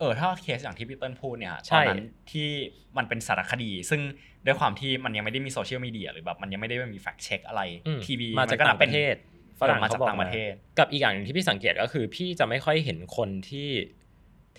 [0.01, 2.49] เออถ้าเคสอย่างที่พี่เติ้ลพูดเนี่ยใช่ตอนนั้นที่
[2.97, 4.01] มันเป็นสารคดี ซึ่ง
[4.47, 9.15] ด้วยความที่มันยังไม่ได้มีโซเชียลมีเดียหรือแบบมันยังไม่ได้มีแฟกเช็คอะไรอืมทีวีมาจากนก็นัต่าบงประเทศ
[9.61, 13.71] ฝรั่งมาเขาจากบอกต่างประเทศ กับอีกอย่างหนึ่งที่พี่สังเกตก็คือ พี่จะไม่ค่อยเห็นคนที่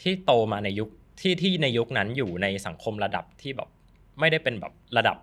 [0.01, 0.89] ที่โตมาในยุค
[1.21, 3.69] ที่ที่ในยุคนั้นอยู่ในสังคมระดับที่แบบ
[4.19, 5.17] ไม่ได้เป็นแบบระดับ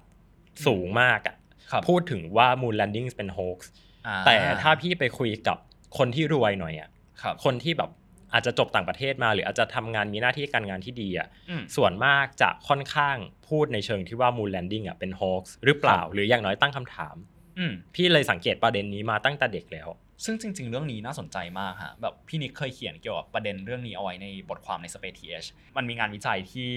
[0.67, 1.37] สูงมากอะ
[1.71, 3.59] ครับพูดถึงว่า Moon Landing เป็น hoax
[4.07, 5.59] อ่าแต่ถ้าพี่ไปคุยกับ
[5.99, 6.91] คนที่รวยหน่อยอะ
[7.23, 7.91] ครับคนที่แบบ
[8.33, 13.17] อาจจะจบต่างประเทศมา หรืออาจจะทำงานมีหน้าที่การงานที่ดีอะอืมส่วนมากจะค่อนข้าง
[13.49, 17.17] พูดในเชิงที่ว่า Moon Landing อะเป็น hoax หรือเปล่าครับหรืออย่างน้อยตั้งคำถาม
[17.59, 19.89] อืมพี่เลยสังเกตประเด็นนี้มาตั้งแต่เด็กแล้ว
[20.25, 26.71] ซึ่งจริง ๆ เรื่องนี้น่าสนใจมากฮะแบบพี่นิกเคยเขียนเกี่ยวกับประเด็นเรื่องนี้เอาไว้ในบทความใน Space TH มันมีงานวิจัยที่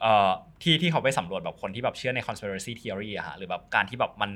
[0.00, 0.30] เอ่อ
[0.62, 4.30] ที่ที่เขาไปสำรวจแบบคนที่แบบเชื่อใน conspiracy theory อะฮะหรือแบบการที่แบบมัน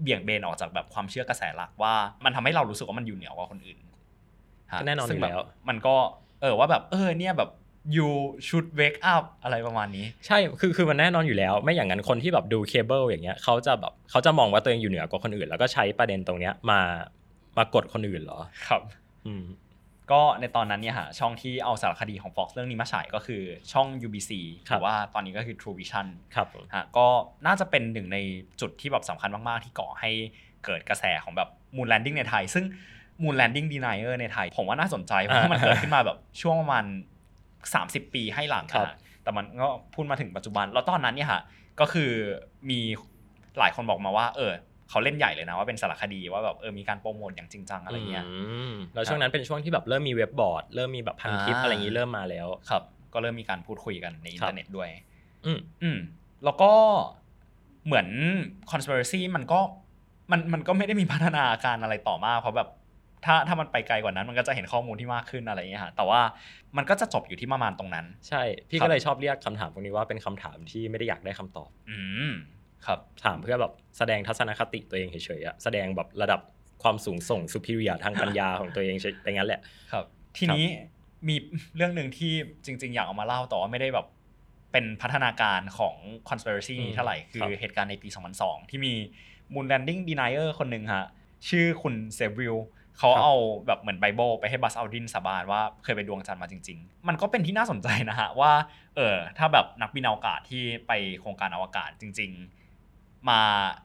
[0.00, 1.94] เบี่ยงเบนออกจากแบบความเชื่อกระแสหลักว่า
[2.24, 3.85] มันทำให้เรารู้สึกว่ามันอยู่เหนือกว่าคนอื่นฮะก็
[4.86, 5.94] แน่นอนซึ่งอยู่แล้วบบมันก็
[6.40, 7.50] เออว่าแบบเออเนี่ยแบบ
[7.96, 8.10] you
[8.46, 16.80] should wake up อะไรประมาณนี้ ใช่คือคือมันแน่นอนอยู่แล้ว ไม่อย่างนั้นคนที่แบบดูเคเบิลอย่างเงี้ยเขาจะแบบเขาจะมองว่าตัวเองอยู่เหนือกว่าคนอื่น แล้วก็ใช้ประเด็นตรงเนี้ยมา
[17.56, 18.82] มากดคนอื่นเหรอครับ
[19.26, 19.44] อืม
[20.12, 23.42] ก็ในตอนนั้นเนี่ยฮะช่องที่เอาสารคดีของ Fox เรื่องนี้มาฉายก็คือ
[23.72, 24.30] ช่อง UBC
[24.66, 27.06] หครับรือว่าตอนนี้ก็คือ True Vision ครับผมฮะก็
[27.46, 28.18] น่าจะเป็นหนึ่งใน
[28.60, 30.10] จุดที่แบบสำคัญมาก ๆ ที่ก่อให้
[30.64, 32.64] เกิดกระแสของแบบ Moon Landing ในไทย ซึ่ง
[33.22, 36.84] Moon Landing Denier ในไทย ผมว่าน่าสนใจ เพราะว่ามันเกิดขึ้นมาแบบช่วงประมาณ
[37.50, 41.42] 30 ปีให้หลังครับอะแต่มันก็พูดมาถึงปัจจุบัน แล้วตอนนั้นเนี่ยฮะ
[41.80, 42.10] ก็คือ
[42.70, 42.80] มี
[43.58, 44.52] หลายคนบอกมาว่า เออ
[44.90, 48.24] เขาเล่นใหญ่เลยนะว่าเป็นสารคดีว่าแบบเออมีการโปรโมทอย่างจริงจังอะไรเงี้ย
[48.72, 52.82] มแล้วช่วงนั้นเป็นช่วงที่แบบเริ่มมีเว็บบอร์ดเริ่มมีแบบพันทิปอ่าอะไรอย่างนี้เริ่มมาแล้วครับ
[53.12, 54.88] ก็เริ่มมีการพูดคุยกันในอินครัเทอบร์เน็ตด้วย
[55.46, 55.98] อืมอืม
[56.44, 56.72] แล้วก็
[57.86, 58.06] เหมือน
[58.70, 59.60] conspiracy มันก็
[60.30, 62.68] มันมันก็ไม่ได้มีพัฒนาการอะไรต่อมากเพราะแบบ
[63.24, 66.20] ถ้าถ้ามันไปไกลกว่านั้นมันก็จะเห็นข้อมูลที่มากขึ้นอะไรอย่างเงี้ยฮะแต่ว่า
[66.76, 71.98] มันก็จะจบอยู่ที่ประมาณตรงนั้น ใช่ พี่ครับก็เลยชอบเรียกคำถามพวกนี้ว่าเป็นคำถามที่ไม่ได้อยากได้คำตอบ อื
[72.30, 72.32] ม
[72.86, 76.40] ครับถามเพื่อแบบแสดงทัศนคติตัวเองเฉยๆอะแสดงแบบระดับ
[76.82, 79.60] ความสูงส่ง superior ทางปัญญาของตัวเองเฉยๆไปงั้นแหละ
[79.92, 80.04] ครับ
[80.38, 80.64] ทีนี้
[81.28, 81.36] มี
[81.76, 82.32] เรื่องหนึ่งที่
[82.64, 84.06] จริง ๆ อยากเอามาเล่าแต่ว่าไม่ได้แบบ
[84.72, 85.96] เป็นพัฒนาการของ
[86.28, 88.94] conspiracy อืมนี้เท่าไหร่คืครัอบเหตุการณ์ในปี 2002 ที่มี
[89.52, 91.06] moon landing denier คนหนึ่งฮะ
[91.48, 92.56] ชื่อคุณเซวิล
[92.98, 93.34] เขาเอา
[93.66, 98.52] แบบเหมือนไบเบิลไปให้บัสอัลดินสาบานว่าเคยไปดวงจันทร์มาจริง ๆ มันก็เป็นที่น่าสนใจนะฮะว่า
[98.96, 102.30] เออถ้าแบบนักบินอวกาศที่ไปโครงการอวกาศจริง
[102.80, 103.40] ๆ มา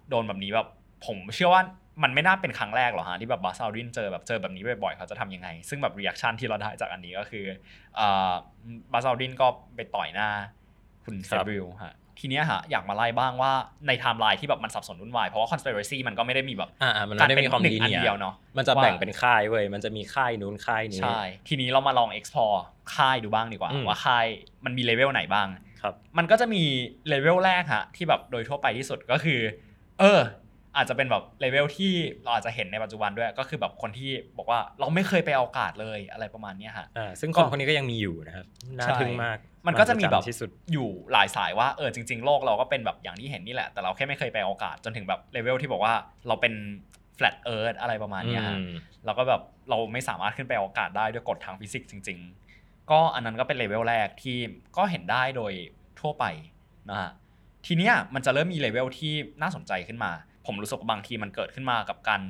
[0.10, 0.68] โดนแบบนี้แบบ
[1.06, 1.62] ผมเชื่อว่า
[2.04, 7.46] มันไม่น่าเป็นครั้งแรกหรอกฮะที่แบบบัซอัลดรินเจอแบบเจอแบบนี้บ่อยๆเขาจะทำยังไง ซึ่งแบบ reaction ที่เราได้จากอันนี้ก็คือ
[8.94, 10.30] บัสอัลดรินก็ไปต่อยหน้า
[11.04, 13.52] คุณ Sibrel ฮะ ทีเนี้ยฮะอยากมาไล่บ้างว่า
[13.88, 22.60] ในไทม์ไลน์ที่แบบมันสับสนวุ่นวาย เพราะว่า conspiracy มันก็ไม่ได้มีแบบอ่าๆมันไม่ได้มีความหนึ่ดีงอันเนี่ยเดียวเนาะมันจะแบ่งว่าเป็นค่ายเว้ยมันจะมีค่ายนู้นค่ายนี้ใช่ทีนี้เรามาลอง explore
[22.96, 24.26] ค่ายดูบ้างดีกว่าอืมว่าค่าย
[24.66, 25.48] มันมีเลเวลไหนบ้าง
[25.82, 26.64] ครับมันก็จะมี
[27.08, 29.40] เลเวลแรกฮะที่แบบโดยทั่วไปที่สุดก็คือ
[30.00, 30.22] เออ
[30.78, 31.92] อาจจะเป็นแบบเลเวลที่
[32.24, 38.46] เราอาจจะเห็นในปัจจุบันด้วยก็คือแบบคนที่บอกว่าเราไม่เคยไปอวกาศเลยอะไรประมาณเนี้ยฮะอ่าซึ่งก็คนพวกนี้ก็ยังมีอยู่นะครับ
[38.78, 45.94] น่าใช่ทึ่งมาก มันก็จะมีแบบหัศจรรย์ที่สุดอยู่หลายสายว่าเออจริง ๆ โลกเราก็เป็นแบบอย่างที่เห็นนี่แหละ แต่เราแค่ไม่เคยไปอวกาศจนถึงแบบเลเวลที่บอกว่า
[46.28, 46.54] เราเป็น
[47.18, 48.72] flat earth อะไรประมาณเนี้ยฮะอืม
[49.06, 52.20] เราก็แบบเราไม่สามารถขึ้นไปอวกาศได้ด้วยกฎทางฟิสิกส์จริง
[52.54, 54.38] ๆ ก็อันนั้นก็เป็นเลเวลแรกที่
[54.78, 55.54] ก็เห็นได้โดย
[56.00, 56.26] ทั่วไป
[56.90, 57.12] นะฮะ
[57.66, 60.12] ทีเนี้ยมันจะเริ่มมีเลเวลที่น่าสนใจขึ้นมา
[60.46, 62.22] ผมรู้สึกว่าบางทีมันเกิดขึ้นมากับการ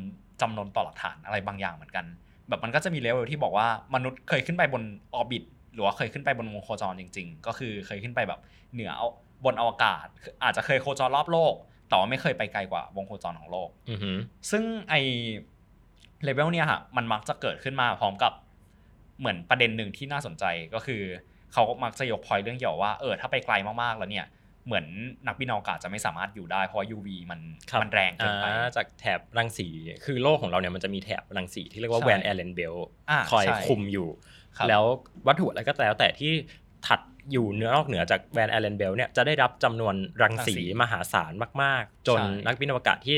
[0.42, 2.06] จำนนต่อหลักฐานอะไรบางอย่างเหมือนกัน
[2.48, 8.40] แบบมันก็จะมีเลเวลที่บอกว่ามนุษย์เคยขึ้นไปบน orbit หรือว่าเคยขึ้นไปบนวงโคจรจริง ๆ ก็คือเคยขึ้นไปแบบ
[8.74, 8.92] เหนือ
[9.46, 10.06] บนอวกาศ
[10.44, 11.54] อาจจะเคยโคจรรอบโลก
[11.90, 14.18] แต่ว่าไม่เคยไปไกลกว่าวงโคจรของโลกอือหือ
[14.52, 14.96] ซึ่งไอ
[16.24, 18.34] เลเวลเนี่ยฮะมันมักจะเกิดขึ้นมาพร้อมกับ
[19.20, 21.02] เหมือนประเด็นหนึ่งที่น่าสนใจก็คือ
[21.54, 23.54] เขาก็มักจะยกพอยเรื่องเกี่ยวว่าเออถ้าไปไกล
[23.84, 24.26] มากๆแล้วเนี่ย
[24.66, 24.86] เหมือน
[25.28, 27.40] นักบินอวกาศจะไม่สามารถอยู่ได้เพราะว่า UV มัน
[27.72, 29.68] ครับมันแรงเกินไปอ่าจากแถบรังสี
[30.06, 32.76] คือโลกของเราเนี่ยมันจะมีแถบรังสีที่เรียกว่าใช่แวนแอลเลนเบล
[33.10, 34.84] อ่าคอยใช่คุมอยู่ครับ แล้ว
[35.28, 36.32] วัตถุอะไรก็แล้วแต่ที่
[36.88, 37.00] ถัด
[37.32, 43.18] อยู่เนื้อนอกเหนือจาก Van Allen belt เนี่ยจะได้รับจำนวนรังสีรังสีมหาศาลมาก ๆ จนใช่นักบินอวกาศที่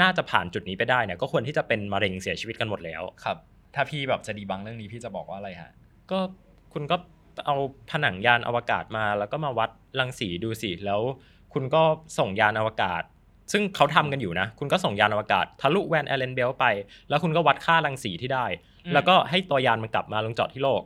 [0.00, 3.36] น่าจะผ่านจุดนี้ไปได้เนี่ยก็ควรที่จะเป็นมะเร็งเสียชีวิตกันหมดแล้วครับ
[3.74, 5.70] ถ้าพี่แบบจะ debunk เรื่องนี้พี่จะบอกว่าอะไรฮะ
[6.10, 6.18] ก็
[6.72, 6.96] คุณก็
[7.46, 7.56] เอา
[7.90, 11.00] ผนังยานอวกาศมาแล้วก็มาวัดรังสีดูสิแล้ว
[11.52, 11.82] คุณก็
[12.18, 13.02] ส่งยานอวกาศ
[13.52, 16.64] ซึ่งเขาทำกันอยู่นะ คุณก็ส่งยานอวกาศทะลุ Van Allen belt ไป
[17.08, 18.46] แล้วคุณก็วัดค่ารังสีที่ได้
[18.84, 20.82] อืมแล้วก็ให้ตัวยานมันกลับมาลงจอดที่โลก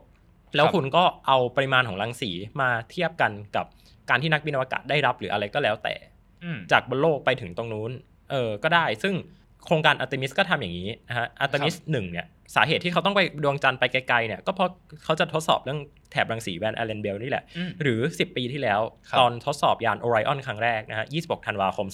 [0.55, 3.65] แล้วคุณก็เอาปริมาณของรังสีมาเทียบกันกับ
[4.09, 5.95] การที่นักบินอวกาศได้รับหรืออะไรก็แล้วแต่
[6.43, 7.91] อืมจากบนโลกไปถึงตรงนู้น
[8.31, 9.13] เออก็ได้ซึ่ง
[9.65, 14.69] โครงการอัตมิสก็ทำอย่างนี้นะฮะอัตมิสหนึ่งเนี่ยสาเหตุที่เขาต้องไปดวงจันทร์ไปไกลๆเนี่ยก็เพราะ
[15.03, 15.79] เขาจะทดสอบเรื่อง
[16.11, 21.87] แถบรังสี Van Allen belt นี่แหละอืมหรือ 10 ปีที่แล้วครับตอนทดสอบยาน Orion ครั้งแรกนะฮะ26ธันวาคม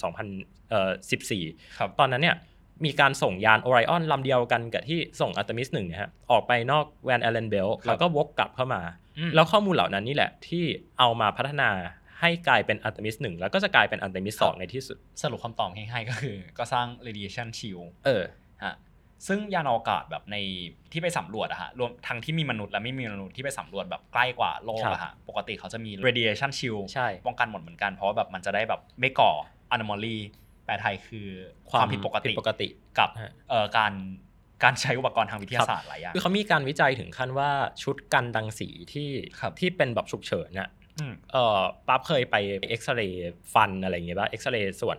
[0.66, 2.36] 2014ครับตอนนั้นเนี่ย
[2.84, 8.80] มีการส่งยาน Orion ลำเดียวกันกับที่ส่งอัตมิสหนึ่งเนี่ยฮะออกไปนอก Van Allen belt ครับแล้วก็วกกลับเข้ามา
[9.18, 10.64] อืมแล้วข้อมูลเหล่านั้นนี่แหละที่
[10.98, 11.70] เอามาพัฒนา
[12.20, 18.24] ให้กลายเป็นอัลติมิสหนึ่งแล้วก็จะกลายเป็นอัลติมิสสองในที่สุด สรุปคำตอบง่ายๆก็คือ ก็สร้าง radiation shield เออ
[18.64, 18.74] ฮะ
[19.26, 20.36] ซึ่งยานอวกาศแบบใน
[20.92, 29.32] ที่ไปสำรวจอะฮะรวมทั้งที่มีมนุษย์และไม่มีมนุษย์ที่ไปสำรวจแบบใกล้กว่าโลกครับอะฮะปกติเขาจะมี radiation shield ใช่ป้องกันหมดเหมือนกันเพราะว่าแบบมันจะได้แบบไม่ก่อ
[29.74, 30.16] anomaly
[30.64, 31.28] แปลไทยคือ
[31.70, 33.92] ความผิดปกติปกติกับฮะเอ่อการ
[34.64, 37.50] การใช้อุปกรณ์ทางวิทยาศาสตร์หลายอย่างคือเขามีการวิจัยถึงขั้นว่า
[37.82, 39.08] ชุดกันดังสีที่
[39.40, 40.79] ครับที่เป็นแบบฉุกเฉินน่ะอืม
[41.32, 42.36] เอ่อปั๊บเคยไป
[42.68, 44.98] เอ็กซเรย์ฟันอะไรอย่างเงี้ยป่ะเอ็กซเรย์ส่วน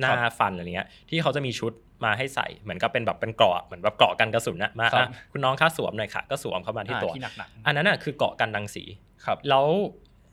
[0.00, 1.72] หน้าครับฟันอะไรเงี้ย ที่เขาจะมีชุด
[2.04, 8.84] มาให้ใส่เหมือนกับเป็นแบบเป็นเกราะเหมือนแบบเกราะกันกระสุนนะมาครับอะคุณน้องค่าสวมหน่อยค่ะ ก็สวมเข้ามาที่อ่าตัวที่หนักๆอันนั้นน่ะคือเกราะกันดังสี
[9.24, 9.66] ครับแล้ว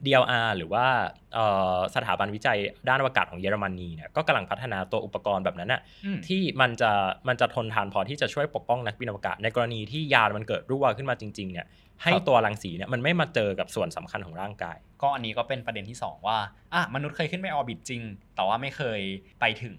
[0.05, 0.85] DLR หรือว่า
[1.33, 2.57] เอ่อสถาบันวิจัย
[2.89, 6.91] ด้านอวกาศของเยอรมนีเนี่ยก็กำลังพัฒนาตัวอุปกรณ์แบบนั้นน่ะอืมที่มันจะ
[7.27, 11.65] มันจะทนทานพอที่จะช่วยปกป้องนักบินอวกาศ ในกรณีที่ยานมันเกิดรั่วขึ้นมาจริงๆเนี่ย
[12.03, 16.37] ให้ครับตัวรังสีเนี่ยมันไม่มาเจอกับส่วนสำคัญของร่างกาย ก็อันนี้ก็เป็นประเด็นที่ 2 ว่า
[16.73, 18.01] อะมนุษย์เคยขึ้นไปออร์บิทจริง
[18.35, 18.99] แต่ว่าไม่เคย
[19.39, 19.77] ไปถึง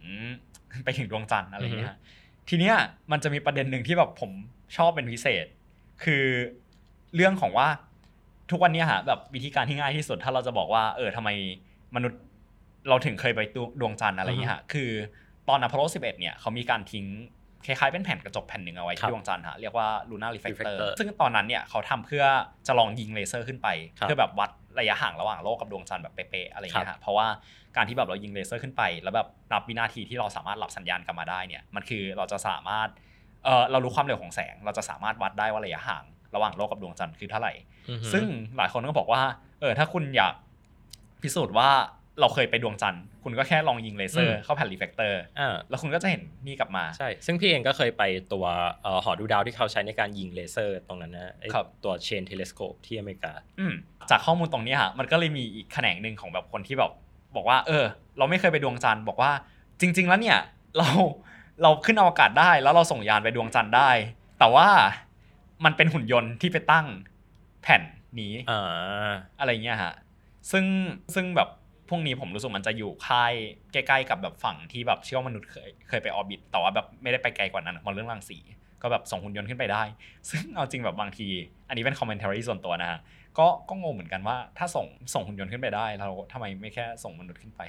[0.84, 1.98] ไปถึงดวงจันทร์อะไรอย่างเงี้ยฮะ
[2.48, 2.76] ทีเนี้ย
[3.12, 4.30] มันจะมีประเด็นหนึ่งที่แบบผม
[4.76, 5.46] ชอบเป็นพิเศษ
[6.04, 6.24] คือ
[7.14, 7.68] เรื่องของว่า
[8.50, 11.30] ทุกวันเนี้ยฮะแบบวิธีการที่ง่ายที่สุดถ้าเราจะบอกว่า เออทำไม
[11.96, 12.20] มนุษย์
[12.88, 13.40] เราถึงเคยไป
[13.80, 14.90] ดวงจันทร์อะไรอย่างเงี้ยฮะคือ
[15.48, 17.06] ตอนอพอลโล11 เนี่ยเขามีการทิ้ง
[17.66, 22.24] คล้ายๆเป็นแผ่นกระจกแผ่นหนึ่งเอาไว้ครับที่บดวงจันทร์ฮะเรียกว่า lunar reflector reflector ซึ่งตอนนั้นเนี่ยเขาทำเพื่อ
[22.66, 23.68] จะลองยิงเลเซอร์ขึ้นไป
[23.98, 27.26] ครับเพื่อแบบวัดระยะห่างระหว่างโลกกับดวงจันทร์แบบเป๊ะๆอะไรอย่างเงี้ยฮะเพราะว่า
[27.76, 32.88] การที่แบบเรายิงเลเซอร์ขึ้นไป แล้วแบบนับวินาทีที่เราสามารถรับสัญญาณกลับมาได้เนี่ยมันคือเราจะสามารถ
[33.44, 37.52] เออเรารู้ความเร็วของแสง เราจะสามารถวัดได้ว่าระยะห่างระหว่างโลกกับดวงจันทร์คือเท่าไหร่
[37.88, 38.24] อือฮึซึ่ง
[38.56, 39.22] หลายคนก็บอกว่า
[39.60, 40.34] เออถ้าคุณอยาก
[41.22, 41.70] พิสูจน์ว่า
[42.20, 48.02] เราเคยไปดวงจันทร์คุณก็แค่ลองยิงเลเซอร์อืมเข้าแผ่น reflector อ่าแล้วคุณก็จะเห็นนี่กลับมาใช่ ซึ่งพี่เองก็เคยไป
[48.32, 48.44] ตัว
[48.82, 53.74] เอ่อหอดูดาวที่เขาใช้ในการยิงเลเซอร์ตรงนั้นนะไอ้ครับตัว Shane telescope ที่อเมริกาอืม
[54.10, 56.92] จากข้อมูลตรงนี้ฮะมันก็เลยมีอีกแขนงหนึ่งของแบบคนที่แบบ
[57.36, 57.84] บอกว่า เออ
[58.18, 59.30] เราไม่เคยไปดวงจันทร์บอกว่า
[59.80, 60.38] จริง ๆ แล้วเนี่ย
[60.78, 60.88] เรา
[61.62, 63.90] เราขึ้นอวกาศได้แล้วเราส่งยานไปดวงจันทร์ได้
[64.38, 64.68] แต่ว่า
[65.64, 66.86] มันเป็นหุ่นยนต์ที่ไปตั้ง
[67.62, 67.82] แผ่น
[68.20, 69.94] นี้อ่าอะไรเงี้ยฮะ
[70.50, 70.64] ซึ่ง
[71.14, 71.48] ซึ่งแบบ
[71.88, 73.32] พวกนี้ผมรู้สึกมันจะอยู่ค่าย
[73.72, 78.38] ใกล้ๆกับแบบฝั่งที่แบบเชื่อว่ามนุษย์เคยเคยไปออร์บิทแต่ว่าแบบไม่ได้ไปไกลกว่านั้นมองเรื่องรังสี
[78.82, 79.82] ก็แบบส่งหุ่นยนต์ขึ้นไปได้
[80.30, 81.28] ซึ่งเอาจริงแบบบางที
[81.68, 83.00] อันนี้เป็นคอมเมนต์ r y ส่วนตัวนะฮะ
[83.38, 87.62] ก็ก็งงเหมือนกันว่าถ้าส่งส่งหุ่นยนต์ขึ้นไปได้เราทำไมไม่แค่ส่งมนุษย์ขึ้นไป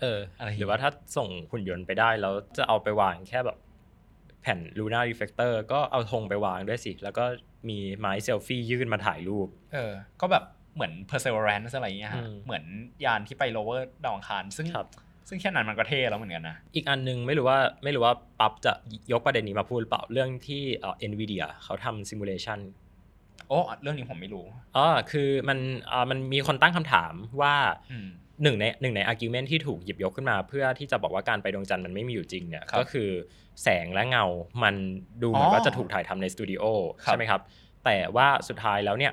[0.00, 3.58] เอออะไรอย่างหเงี้ยรือว่าถ้าส่งหุ่นยนต์ไปได้แล้วจะเอาไปวางแค่แบบ
[4.42, 7.24] แผ่น lunar reflector ก็เอาธงไปวางด้วยสิ แล้วก็
[7.68, 12.64] มีไม้เซลฟี่ยื่นมาถ่ายรูป เออ ก็แบบ เหมือน Perseverance อะไรเงี้ยฮะอืมเหมือน
[13.04, 14.88] ยานที่ไป rover ดาวอังคาร ซึ่งครับ
[15.28, 18.72] ซึ่งแค่นั้นมันก็เท่แล้วเหมือนกันนะ อีกอันหนึ่งไม่รู้ว่าไม่รู้ว่าปั๊บจะ
[19.12, 22.58] ยกประเด็นนี้มาพูดหรือเปล่าเรื่องที่เอ่อ NVIDIA เขาทำ simulation
[23.48, 24.44] โอ้เรื่องนี้ผมไม่รู้
[24.76, 25.58] อ๋อคือมัน
[25.90, 27.54] อ่ามันมีคนตั้งคำถามว่า
[27.92, 28.08] อืม
[28.42, 33.08] หนึ่งในหนึ่งใน argument ที่ถูกหยิบยกขึ้นมา เพื่อที่จะบอกว่าการไปดวงจันทร์มันไม่มีอยู่จริงเนี่ยครับก็คือ
[33.62, 34.24] แสงและเงา
[34.62, 34.74] มัน
[35.22, 36.62] ดูเหมือนอ๋อว่าจะถูกถ่ายทำในสตูดิโอ
[37.04, 37.40] ครับใช่ไหมครับ
[37.84, 39.12] แต่ว่าสุดท้ายแล้วเนี่ย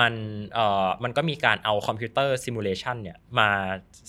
[0.00, 0.14] มัน
[0.54, 3.50] เอ่อมันก็มีการเอา computer simulation เนี่ยมา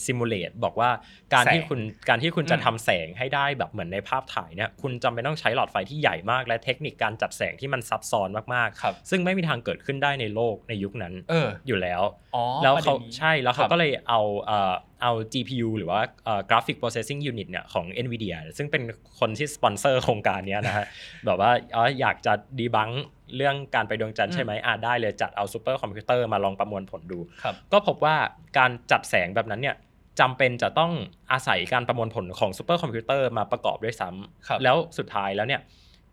[0.06, 0.90] simulate บอกว่า
[1.34, 12.02] การที่คุณการที่คุณจะอืมทำแสงให้ได้แบบเหมือนในภาพถ่ายเนี่ยคุณจำเป็นต้องใช้หลอดไฟที่ใหญ่มาก และเทคนิคการจัดแสงที่มันซับซ้อนมากครับๆซึ่งไม่มีทางเกิดขึ้นได้ในโลกในยุคนั้นเอออยู่แล้ว
[12.36, 18.84] อ๋อแล้วประเด็นนี้เขาใช่แล้วเขาครับก็เลยเอาเอ่อเอา GPU หรือว่าเอ่อ Graphic Processing Unit เนี่ยของ NVIDIA ซึ่งเป็น
[19.20, 20.86] คนที่สปอนเซอร์โครงการเนี้ยนะฮะ
[21.26, 22.90] แบบว่าอ๋ออยากจะ debunk
[23.36, 28.16] เรื่องการไปดวงจันทร์ใช่ไหมอ่าได้เลยจัดเอาซูเปอร์คอมพิวเตอร์มาลองประมวลผลดูครับก็พบว่า
[28.58, 29.76] การจัดแสงแบบนั้นเนี่ย
[30.20, 30.92] จำเป็นจะต้อง
[31.32, 34.10] อาศัยการประมวลผลของซูเปอร์คอมพิวเตอร์มาประกอบด้วยซ้ำ
[34.48, 35.62] ครับแล้วสุดท้ายแล้วเนี่ย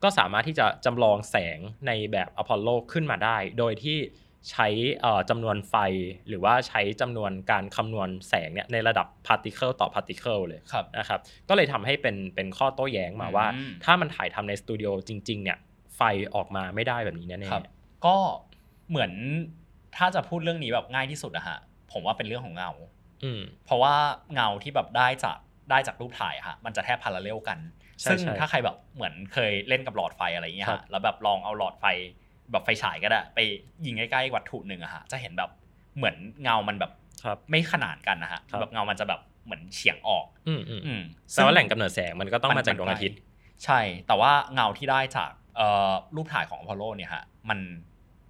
[0.03, 3.99] ก็สามารถที่จะจำลองแสงในแบบอพอลโลขึ้นมาได้ โดยที่
[4.51, 4.69] ใช้
[5.01, 5.75] เอ่อจำนวนไฟ
[6.29, 15.59] หรือว่าใช้จำนวนการคำนวณแสงเนี่ยในระดับ particle ต่อ particle เลยครับนะครับก็เลยทำให้เป็นเป็นข้อโต้แย้งมาว่าอืมถ้ามันถ่ายทำในสตูดิโอจริงๆเนี่ย
[15.97, 16.03] ไฟ
[16.35, 17.65] ออกมาไม่ได้แบบนี้แน่ครับ
[18.07, 18.17] ก็
[18.91, 19.13] เหมือน
[19.97, 21.59] ถ้าจะพูดเรื่องนี้แบบง่ายที่สุดอะฮะ
[21.93, 22.71] ผมว่าเป็นเรื่องของเงา
[23.25, 23.95] อืมเพราะว่า
[24.35, 25.39] เงาที่แบบได้จาก
[25.71, 27.59] ได้จากรูปถ่ายอะฮะมันจะแทบ parallel กัน
[28.01, 31.85] ใช่ซึ่งใช่ถ้าใครแบบเหมือนเคยเล่นกับหลอดไฟอะไรอย่างเงี้ยครับฮะแล้วแบบลองเอาหลอดไฟ
[32.53, 33.39] แบบไฟฉายก็ได้ ไป
[33.87, 35.51] ยิงใกล้ๆวัตถุหนึ่งอะฮะจะเห็นแบบ
[35.97, 36.93] เหมือนเงามันแบบ
[37.25, 41.03] ครับไม่ขนานกันนะฮะครับแบบเงามันจะแบบเหมือนเฉียงออก อืมอืมอืม
[41.33, 43.19] แปลว่าแหล่งกำเนิดแสงมันก็ต้องมาจากดวงอาทิตย์
[43.65, 45.44] ใช่ แต่ว่าเงาที่ได้จากเอ่อ
[46.17, 47.59] รูปถ่ายของอพอลโลเนี่ยฮะมัน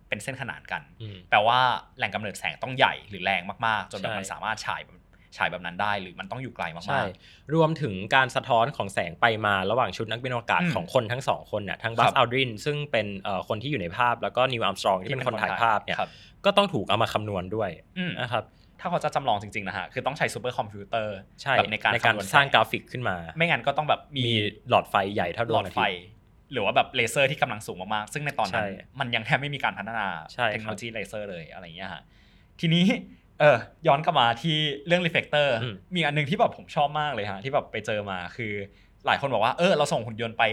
[0.09, 1.59] เป็นเส้นขนานกันอืมแปลว่า
[1.99, 4.99] แหล่งกำเนิดแสงต้องใหญ่หรือแรงมากๆ จนแบบใช่มันสามารถฉายแบบ
[5.37, 7.07] ฉายแบบนั้นได้หรือมันต้องอยู่ไกลใช่มาก
[7.55, 16.11] รวมถึงการสะท้อนของแสงไปมาระหว่างชุดนักบินอวกาศอืมของคนทั้งสองคนเนี่ยทั้งบัซครับอัลดรินซึ่งเป็นเอ่อคนที่อยู่ในภาพแล้วก็นีล อาร์มสตรองที่เป็นคนถ่ายภาพเนี่ยครับ
[16.45, 18.45] ก็ต้องถูกเอามาคำนวณด้วยอืมนะครับ
[18.81, 24.35] ถ้าเขาจะจำลองจริงๆนะฮะคือต้องใช้ซูเปอร์คอมพิวเตอร์ใช่แบบในการในการคำนวณสร้างแสงกราฟิกขึ้นมา ไม่งั้นก็ต้องแบบมีมี
[24.69, 26.14] หลอดไฟใหญ่เท่าดหลวองดอาไฟทิตย์
[26.53, 32.03] หรือว่าแบบเลเซอร์ที่กำลังสูงมากๆ ซึ่งในตอนนั้นใช่มันยังแทบไม่มีการพัฒนาใช่ครับเทคโนโลยีเลเซอร์เลยอะไรอย่างเงี้ยฮะ
[32.61, 32.85] ทีนี้
[33.41, 38.53] เออย้อนกลับมาที่เรื่อง reflector อืมมีอันหนึ่งที่แบบผมชอบมากเลยฮะที่แบบไปเจอมาคือ
[39.07, 40.45] หลายคนบอกว่าเออเราส่งหุ่นยนต์ไป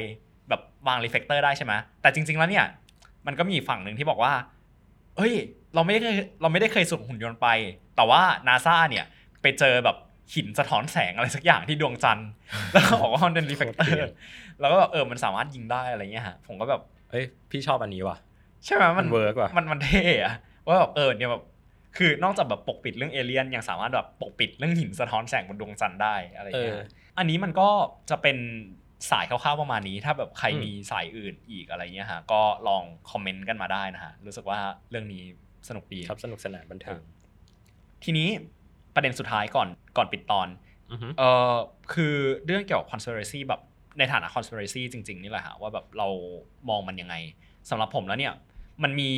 [0.49, 2.65] แบบวาง reflector ได้ใช่ไหมแต่จริง ๆแล้วเนี่ย
[3.27, 4.34] มันก็มีอีกฝั่งหนึ่งที่บอกว่า
[5.17, 5.34] เฮ้ย
[5.75, 7.47] เราไม่ได้เคยเราไม่ได้เคยส่งหุ่นยนต์ไป
[7.95, 9.06] แต่ว่านาซาเนี่ย
[9.41, 9.97] ไปเจอแบบ
[10.36, 12.30] หินสะท้อนแสงอะไรสักอย่างที่ดวงจันทร์
[12.74, 14.12] แล้วก็บอกว่ามันเป็น reflector โคตรเกลียร์ด
[14.60, 18.17] แล้วก็แบบเออมันสามารถยิงได้อะไรเงี้ยฮะผมก็แบบเอ้ยพี่ชอบอันนี้ว่ะ
[18.65, 20.34] ใช่ไหมมัน work ว่ะมันมันเท่อะ
[20.67, 21.44] ว่าแบบเออเนี่ยแบบ
[21.98, 27.70] คือนอกจากแบบปกปิดเรื่องเอเลี่ยนยังสามารถแบบปกปิดเรื่องหินสะท้อนแสงบนดวงจันทร์ได้อะไรเงี้ยเอออันนี้มันก็
[28.10, 28.38] จะเป็น
[29.12, 34.60] สายคร่าวๆประมาณนี้ ถ้าแบบใครอืมมีสายอื่นอีกอะไรเงี้ยฮะก็ลองคอมเมนต์กันมาได้นะฮะรู้สึกว่า
[34.91, 35.24] เรื่องนี้
[35.70, 37.02] สนุกดีครับสนุกสนานบันเทิง
[38.04, 38.30] ทีนี้
[38.95, 40.47] ประเด็นสุดท้ายก่อนก่อนปิดตอน
[40.91, 41.23] อือฮึเอ
[41.54, 41.56] อ
[41.93, 43.62] คือเรื่องเกี่ยวกับ conspiracy แบบ
[43.97, 46.08] ในฐานะ conspiracy จริง ๆ นี่แหละฮะว่าแบบเรา
[46.69, 47.15] มองมันยังไง
[47.69, 48.34] สำหรับผมแล้วเนี่ย
[48.84, 49.10] มันมี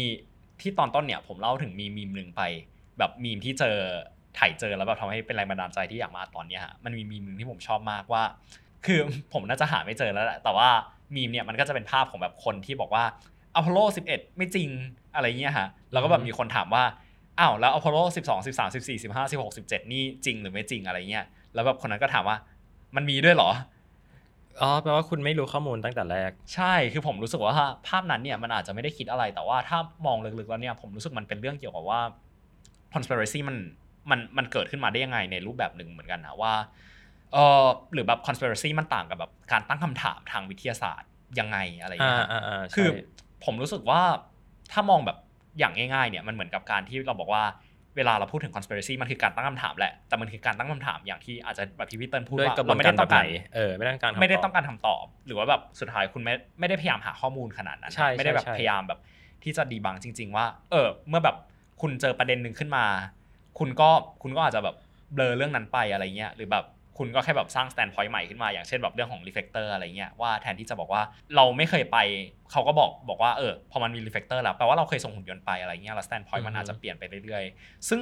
[0.62, 2.42] ที่ตอนต้นเนี่ยผมเล่าถึงมีมีมหนึ่งไป
[2.98, 3.76] แบบมีมที่เจอ
[4.38, 8.24] ถ่ายเจอแล้วแบบทำให้เป็นแรงบันดาลใจที่อยากมาตอนเนี้ยฮะมันมีมีมหนึ่งที่ผมชอบมากว่า
[8.86, 9.00] คือ
[9.34, 10.70] ผมน่าจะหาไม่เจอแล้วแหละแต่ว่า
[11.16, 13.04] มีมเนี่ยมันก็จะเป็นภาพของแบบคนที่บอกว่า
[13.56, 14.70] อพอลโล 11 ไม่จริง
[15.16, 16.84] อะไรเงี้ยฮะแล้วก็แบบมีคนถามว่า
[17.40, 22.38] อ้าวแล้วอพอลโล12 13 14 15 16 17 นี่จริงหรือไม่จริงอะไรเงี้ยแล้วแบบคนนั้นก็ถามว่า
[22.96, 23.52] มันมีด้วยเหรอ
[24.62, 27.54] อ๋อแปลว่าคุณไม่รู้ข้อมูลตั้งแต่แรก ใช่คือผมรู้สึกว่า
[27.88, 32.02] ภาพนั้นเนี่ยมันอาจจะไม่ได้คิดอะไรแต่ว่าถ้ามองลึกๆแล้วเนี่ยผมรู้สึกมันเป็นเรื่องเกี่ยวกับว่า
[32.94, 33.58] conspiracy มัน
[34.10, 36.54] มันมันเกิดขึ้นมาได้ยังไงในรูปแบบหนึ่งเหมือนกันนะว่า
[37.34, 43.04] เออหรือแบบ conspiracy มันต่างกับแบบการตั้งคำถามทางวิทยาศาสตร์ยังไงอะไรอย่างอ่าเงี้ยอ่าอ่าคือใช่
[43.46, 44.02] ผมรู้สึกว่า
[44.72, 45.18] ถ้ามองแบบ
[45.60, 47.44] อย่างง่ายๆเนี่ยมันเหมือนกับการที่เราบอกว่า
[47.98, 59.00] เวลาเราพูดถึง conspiracy มันคือการตั้งคำถามแหละ แต่มันคือการตั้งคำถามอย่างที่อาจจะแบบที่พี่เติ้ลพูดด้วยว่ากระบวเรานไม่การได้แบต้อบงไหกานรเออไม่ได้ต้องการคำไม่ได้ตบต้องการคำตอบ หรือว่าแบบสุดท้ายคุณไม่ไม่ได้พยายามหาข้อมูลขนาดนั้นนะใช่ไม่ได้แบบใช่พยายามแบบ
[59.44, 61.36] ที่จะ debunk จริง ๆ ว่า เออ เมื่อแบบ
[61.82, 62.86] คุณเจอประเด็นหนึ่งขึ้นมา
[63.60, 63.90] คุณก็
[64.22, 64.76] คุณก็อาจจะแบบ
[65.14, 66.66] เบลอเรื่องนั้นไปอะไรเงี้ยหรือแบบ
[66.98, 71.02] คุณก็แค่แบบสร้าง stand point ใหม่ขึ้นมาอย่างเช่นแบบเรื่องของ reflector อะไรเงี้ยว่าแทนที่จะบอกว่า
[71.36, 71.98] เราไม่เคยไป
[72.52, 78.02] เขาก็บอกบอกว่าเออพอมันมี reflector แล้วแปลว่าเราเคยส่งหุ่นยนต์ไปอะไรเงี้ยแล้ว stand point มันอาจจะเปลี่ยนไปเรื่อยๆซึ่ง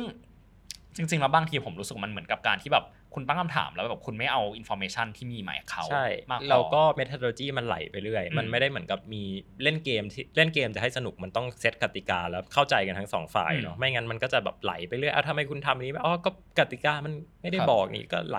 [0.95, 9.23] จริงๆแล้วบางทีผมรู้สึกมันเหมือนกับการที่แบบคุณตั้งคำถามแล้วแบบคุณไม่เอา information ที่มีใหม่เข้าไปมากพอแล้วก็ methodology มันไหลไปเรื่อยอืมมันไม่ได้เหมือนกับมี
[9.63, 18.38] เล่นเกมที่เล่นเกมจะให้สนุกมันต้องเซตกติกาแล้วเข้าใจกันทั้งสองฝ่ายเนาะไม่งั้นมันก็จะแบบไหลไปเรื่อยอะทำไมคุณทำอันนี้อ๋อก็กติกามันไม่ได้บอกนี่ก็ไหล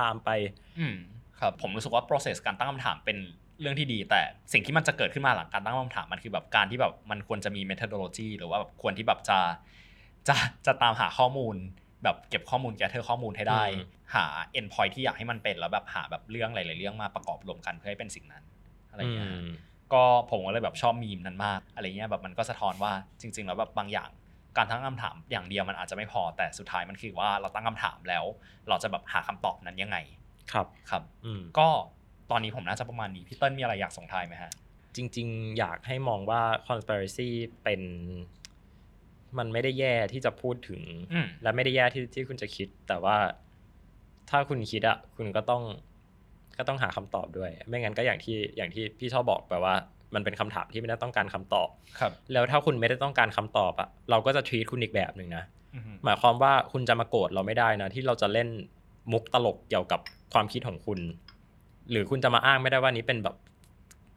[0.00, 0.30] ตามไป
[0.78, 0.96] อืม
[1.40, 3.18] ครับผมรู้สึกว่า process การตั้งคำถามเป็น
[3.60, 4.20] เรื่องที่ดี แต่
[4.52, 9.38] สิ่งที่มันจะเกิดขึ้นมาหลังการตั้งคำถามมันคือแบบการที่แบบมันควรจะมี methodology หรือว่าแบบควรที่แบบจะ
[10.28, 10.36] จะ
[10.66, 11.56] จะตามหาข้อมูล
[12.04, 14.26] แบบเก็บข้อมูลแกเธอข้อมูลให้ได้อืมหา
[14.58, 18.44] end point ที่อยากให้มันเป็นแล้วแบบหาแบบเรื่องหลายๆเรื่องมาประกอบรวมกันเพื่อให้เป็นสิ่งนั้น
[18.90, 19.48] อะไรอย่างเงี้ยอืม
[19.92, 24.10] ก็ผมก็เลยแบบชอบมีมนั้นมาก อะไรเงี้ยแบบมันก็สะท้อนว่าจริง ๆ แล้วแบบบางอย่าง
[24.56, 28.24] การตั้งคำถามอย่างเดียวมันอาจจะไม่พอแต่สุดท้ายมันคือว่าเราตั้งคำถามแล้ว
[28.68, 29.98] เราจะแบบหาคำตอบนั้นยังไง
[30.52, 31.68] ครับครับอืมก็
[32.30, 34.52] ตอนนี้ผมน่าจะประมาณนี้พี่เติ้ลมีอะไรอยากส่งท้ายไหมฮะ
[34.96, 37.28] จริง ๆ อยากให้มองว่า conspiracy
[37.64, 37.80] เป็น
[39.38, 43.16] มันไม่ได้แย่ที่จะพูดถึงอืมและไม่ได้แย่ที่ที่คุณจะคิด แต่ว่า
[44.30, 45.62] ถ้าคุณคิดอะคุณก็ต้อง
[46.58, 49.74] ก็ต้องหาคำตอบด้วย ไม่งั้นก็อย่างที่อย่างที่พี่ชอบบอกแปลว่า
[50.14, 51.68] มันเป็นคำถามที่ไม่ได้ต้องการคำตอบ
[52.00, 58.48] ครับ แล้วถ้าคุณไม่ได้ต้องการคำตอบอะเราก็จะทีตคุณอีกแบบหนึ่งนะอือฮึหมายความว่าคุณจะมาโกรธเราไม่ได้นะ ที่เราจะเล่น
[59.12, 60.00] มุกตลกเกี่ยวกับ
[60.32, 61.00] ความคิดของคุณ
[61.90, 63.36] หรือคุณจะมาอ้างไม่ได้ว่านี้เป็นแบบ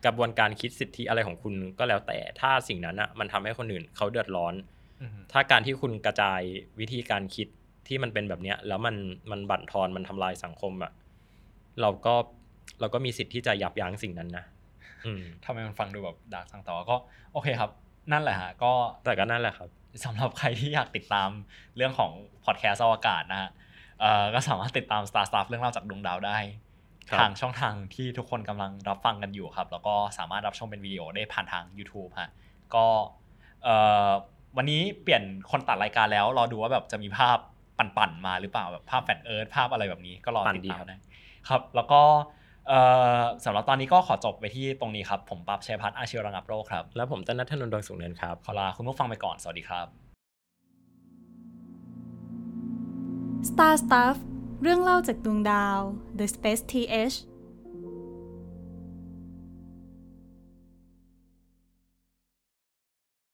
[0.06, 4.83] กระบวนการคิดสิทธิอะไรของคุณก็แล้วแต่ถ้าสิ่งนั้นอะมันทำให้คนอื่นเขาเดือดร้อนอือฮึ
[5.32, 6.42] ถ้าการที่คุณกระจาย
[6.80, 7.48] วิธีการคิด
[7.88, 8.96] ที่มันเป็นแบบเนี้ย แล้วมัน
[9.32, 10.92] มันบั่นทอนมันทำลายสังคมอะ
[11.82, 12.16] เราก็
[12.80, 14.46] เราก็มีสิทธิ์ที่จะยับยั้งสิ่งนั้นนะ
[15.06, 16.96] อืมทำไมมันฟังดูแบบดาร์กสังแต่ว่าก็
[17.34, 17.72] โอเคครับ
[18.12, 18.72] นั่นแหละฮะก็
[19.06, 19.70] แต่ก็นั่นแหละครับ
[20.06, 21.30] สำหรับใครที่อยากติดตาม
[21.76, 22.12] เรื่องของ
[22.46, 23.50] พอดแคสต์อวกาศนะฮะ
[24.00, 26.38] เเอ่อก็สามารถติดตาม Star Stuff เรื่องเล่าจากดวงดาวได้
[27.10, 32.30] ครับทางช่องทางที่ทุกคนกำลังรับฟังกันอยู่ครับ แล้วก็สามารถรับชมเป็นวิดีโอได้ผ่านทาง YouTube ฮะ
[32.76, 32.86] ก็
[33.64, 33.76] เอ่
[34.10, 34.12] อ
[34.58, 37.38] วันนี้เปลี่ยนคนตัดรายการแล้วรอดูว่าแบบจะมีภาพ
[37.78, 40.98] ปั่นๆมาหรือเปล่าแบบภาพแฟนเอิร์ธภาพอะไรแบบนี้ก็รอปั่นติดดีตามครับได้
[41.48, 42.02] ครับ แล้วก็
[42.68, 42.80] เอ่
[43.18, 49.88] อสำหรับตอนนี้ก็ขอจบไปที่ตรงนี้ครับ ผมปั๊บชัยพัฒน์อาชีวระงับโรคครับ แล้วผมต้นนัทนนท์ดวงสุขเนินครับ ขอลาคุณผู้ฟังไปก่อน สวัสดีครับ
[53.50, 54.16] Star Stuff
[54.62, 55.80] เรื่องเล่าจากดวงดาว
[56.20, 57.16] The Space TH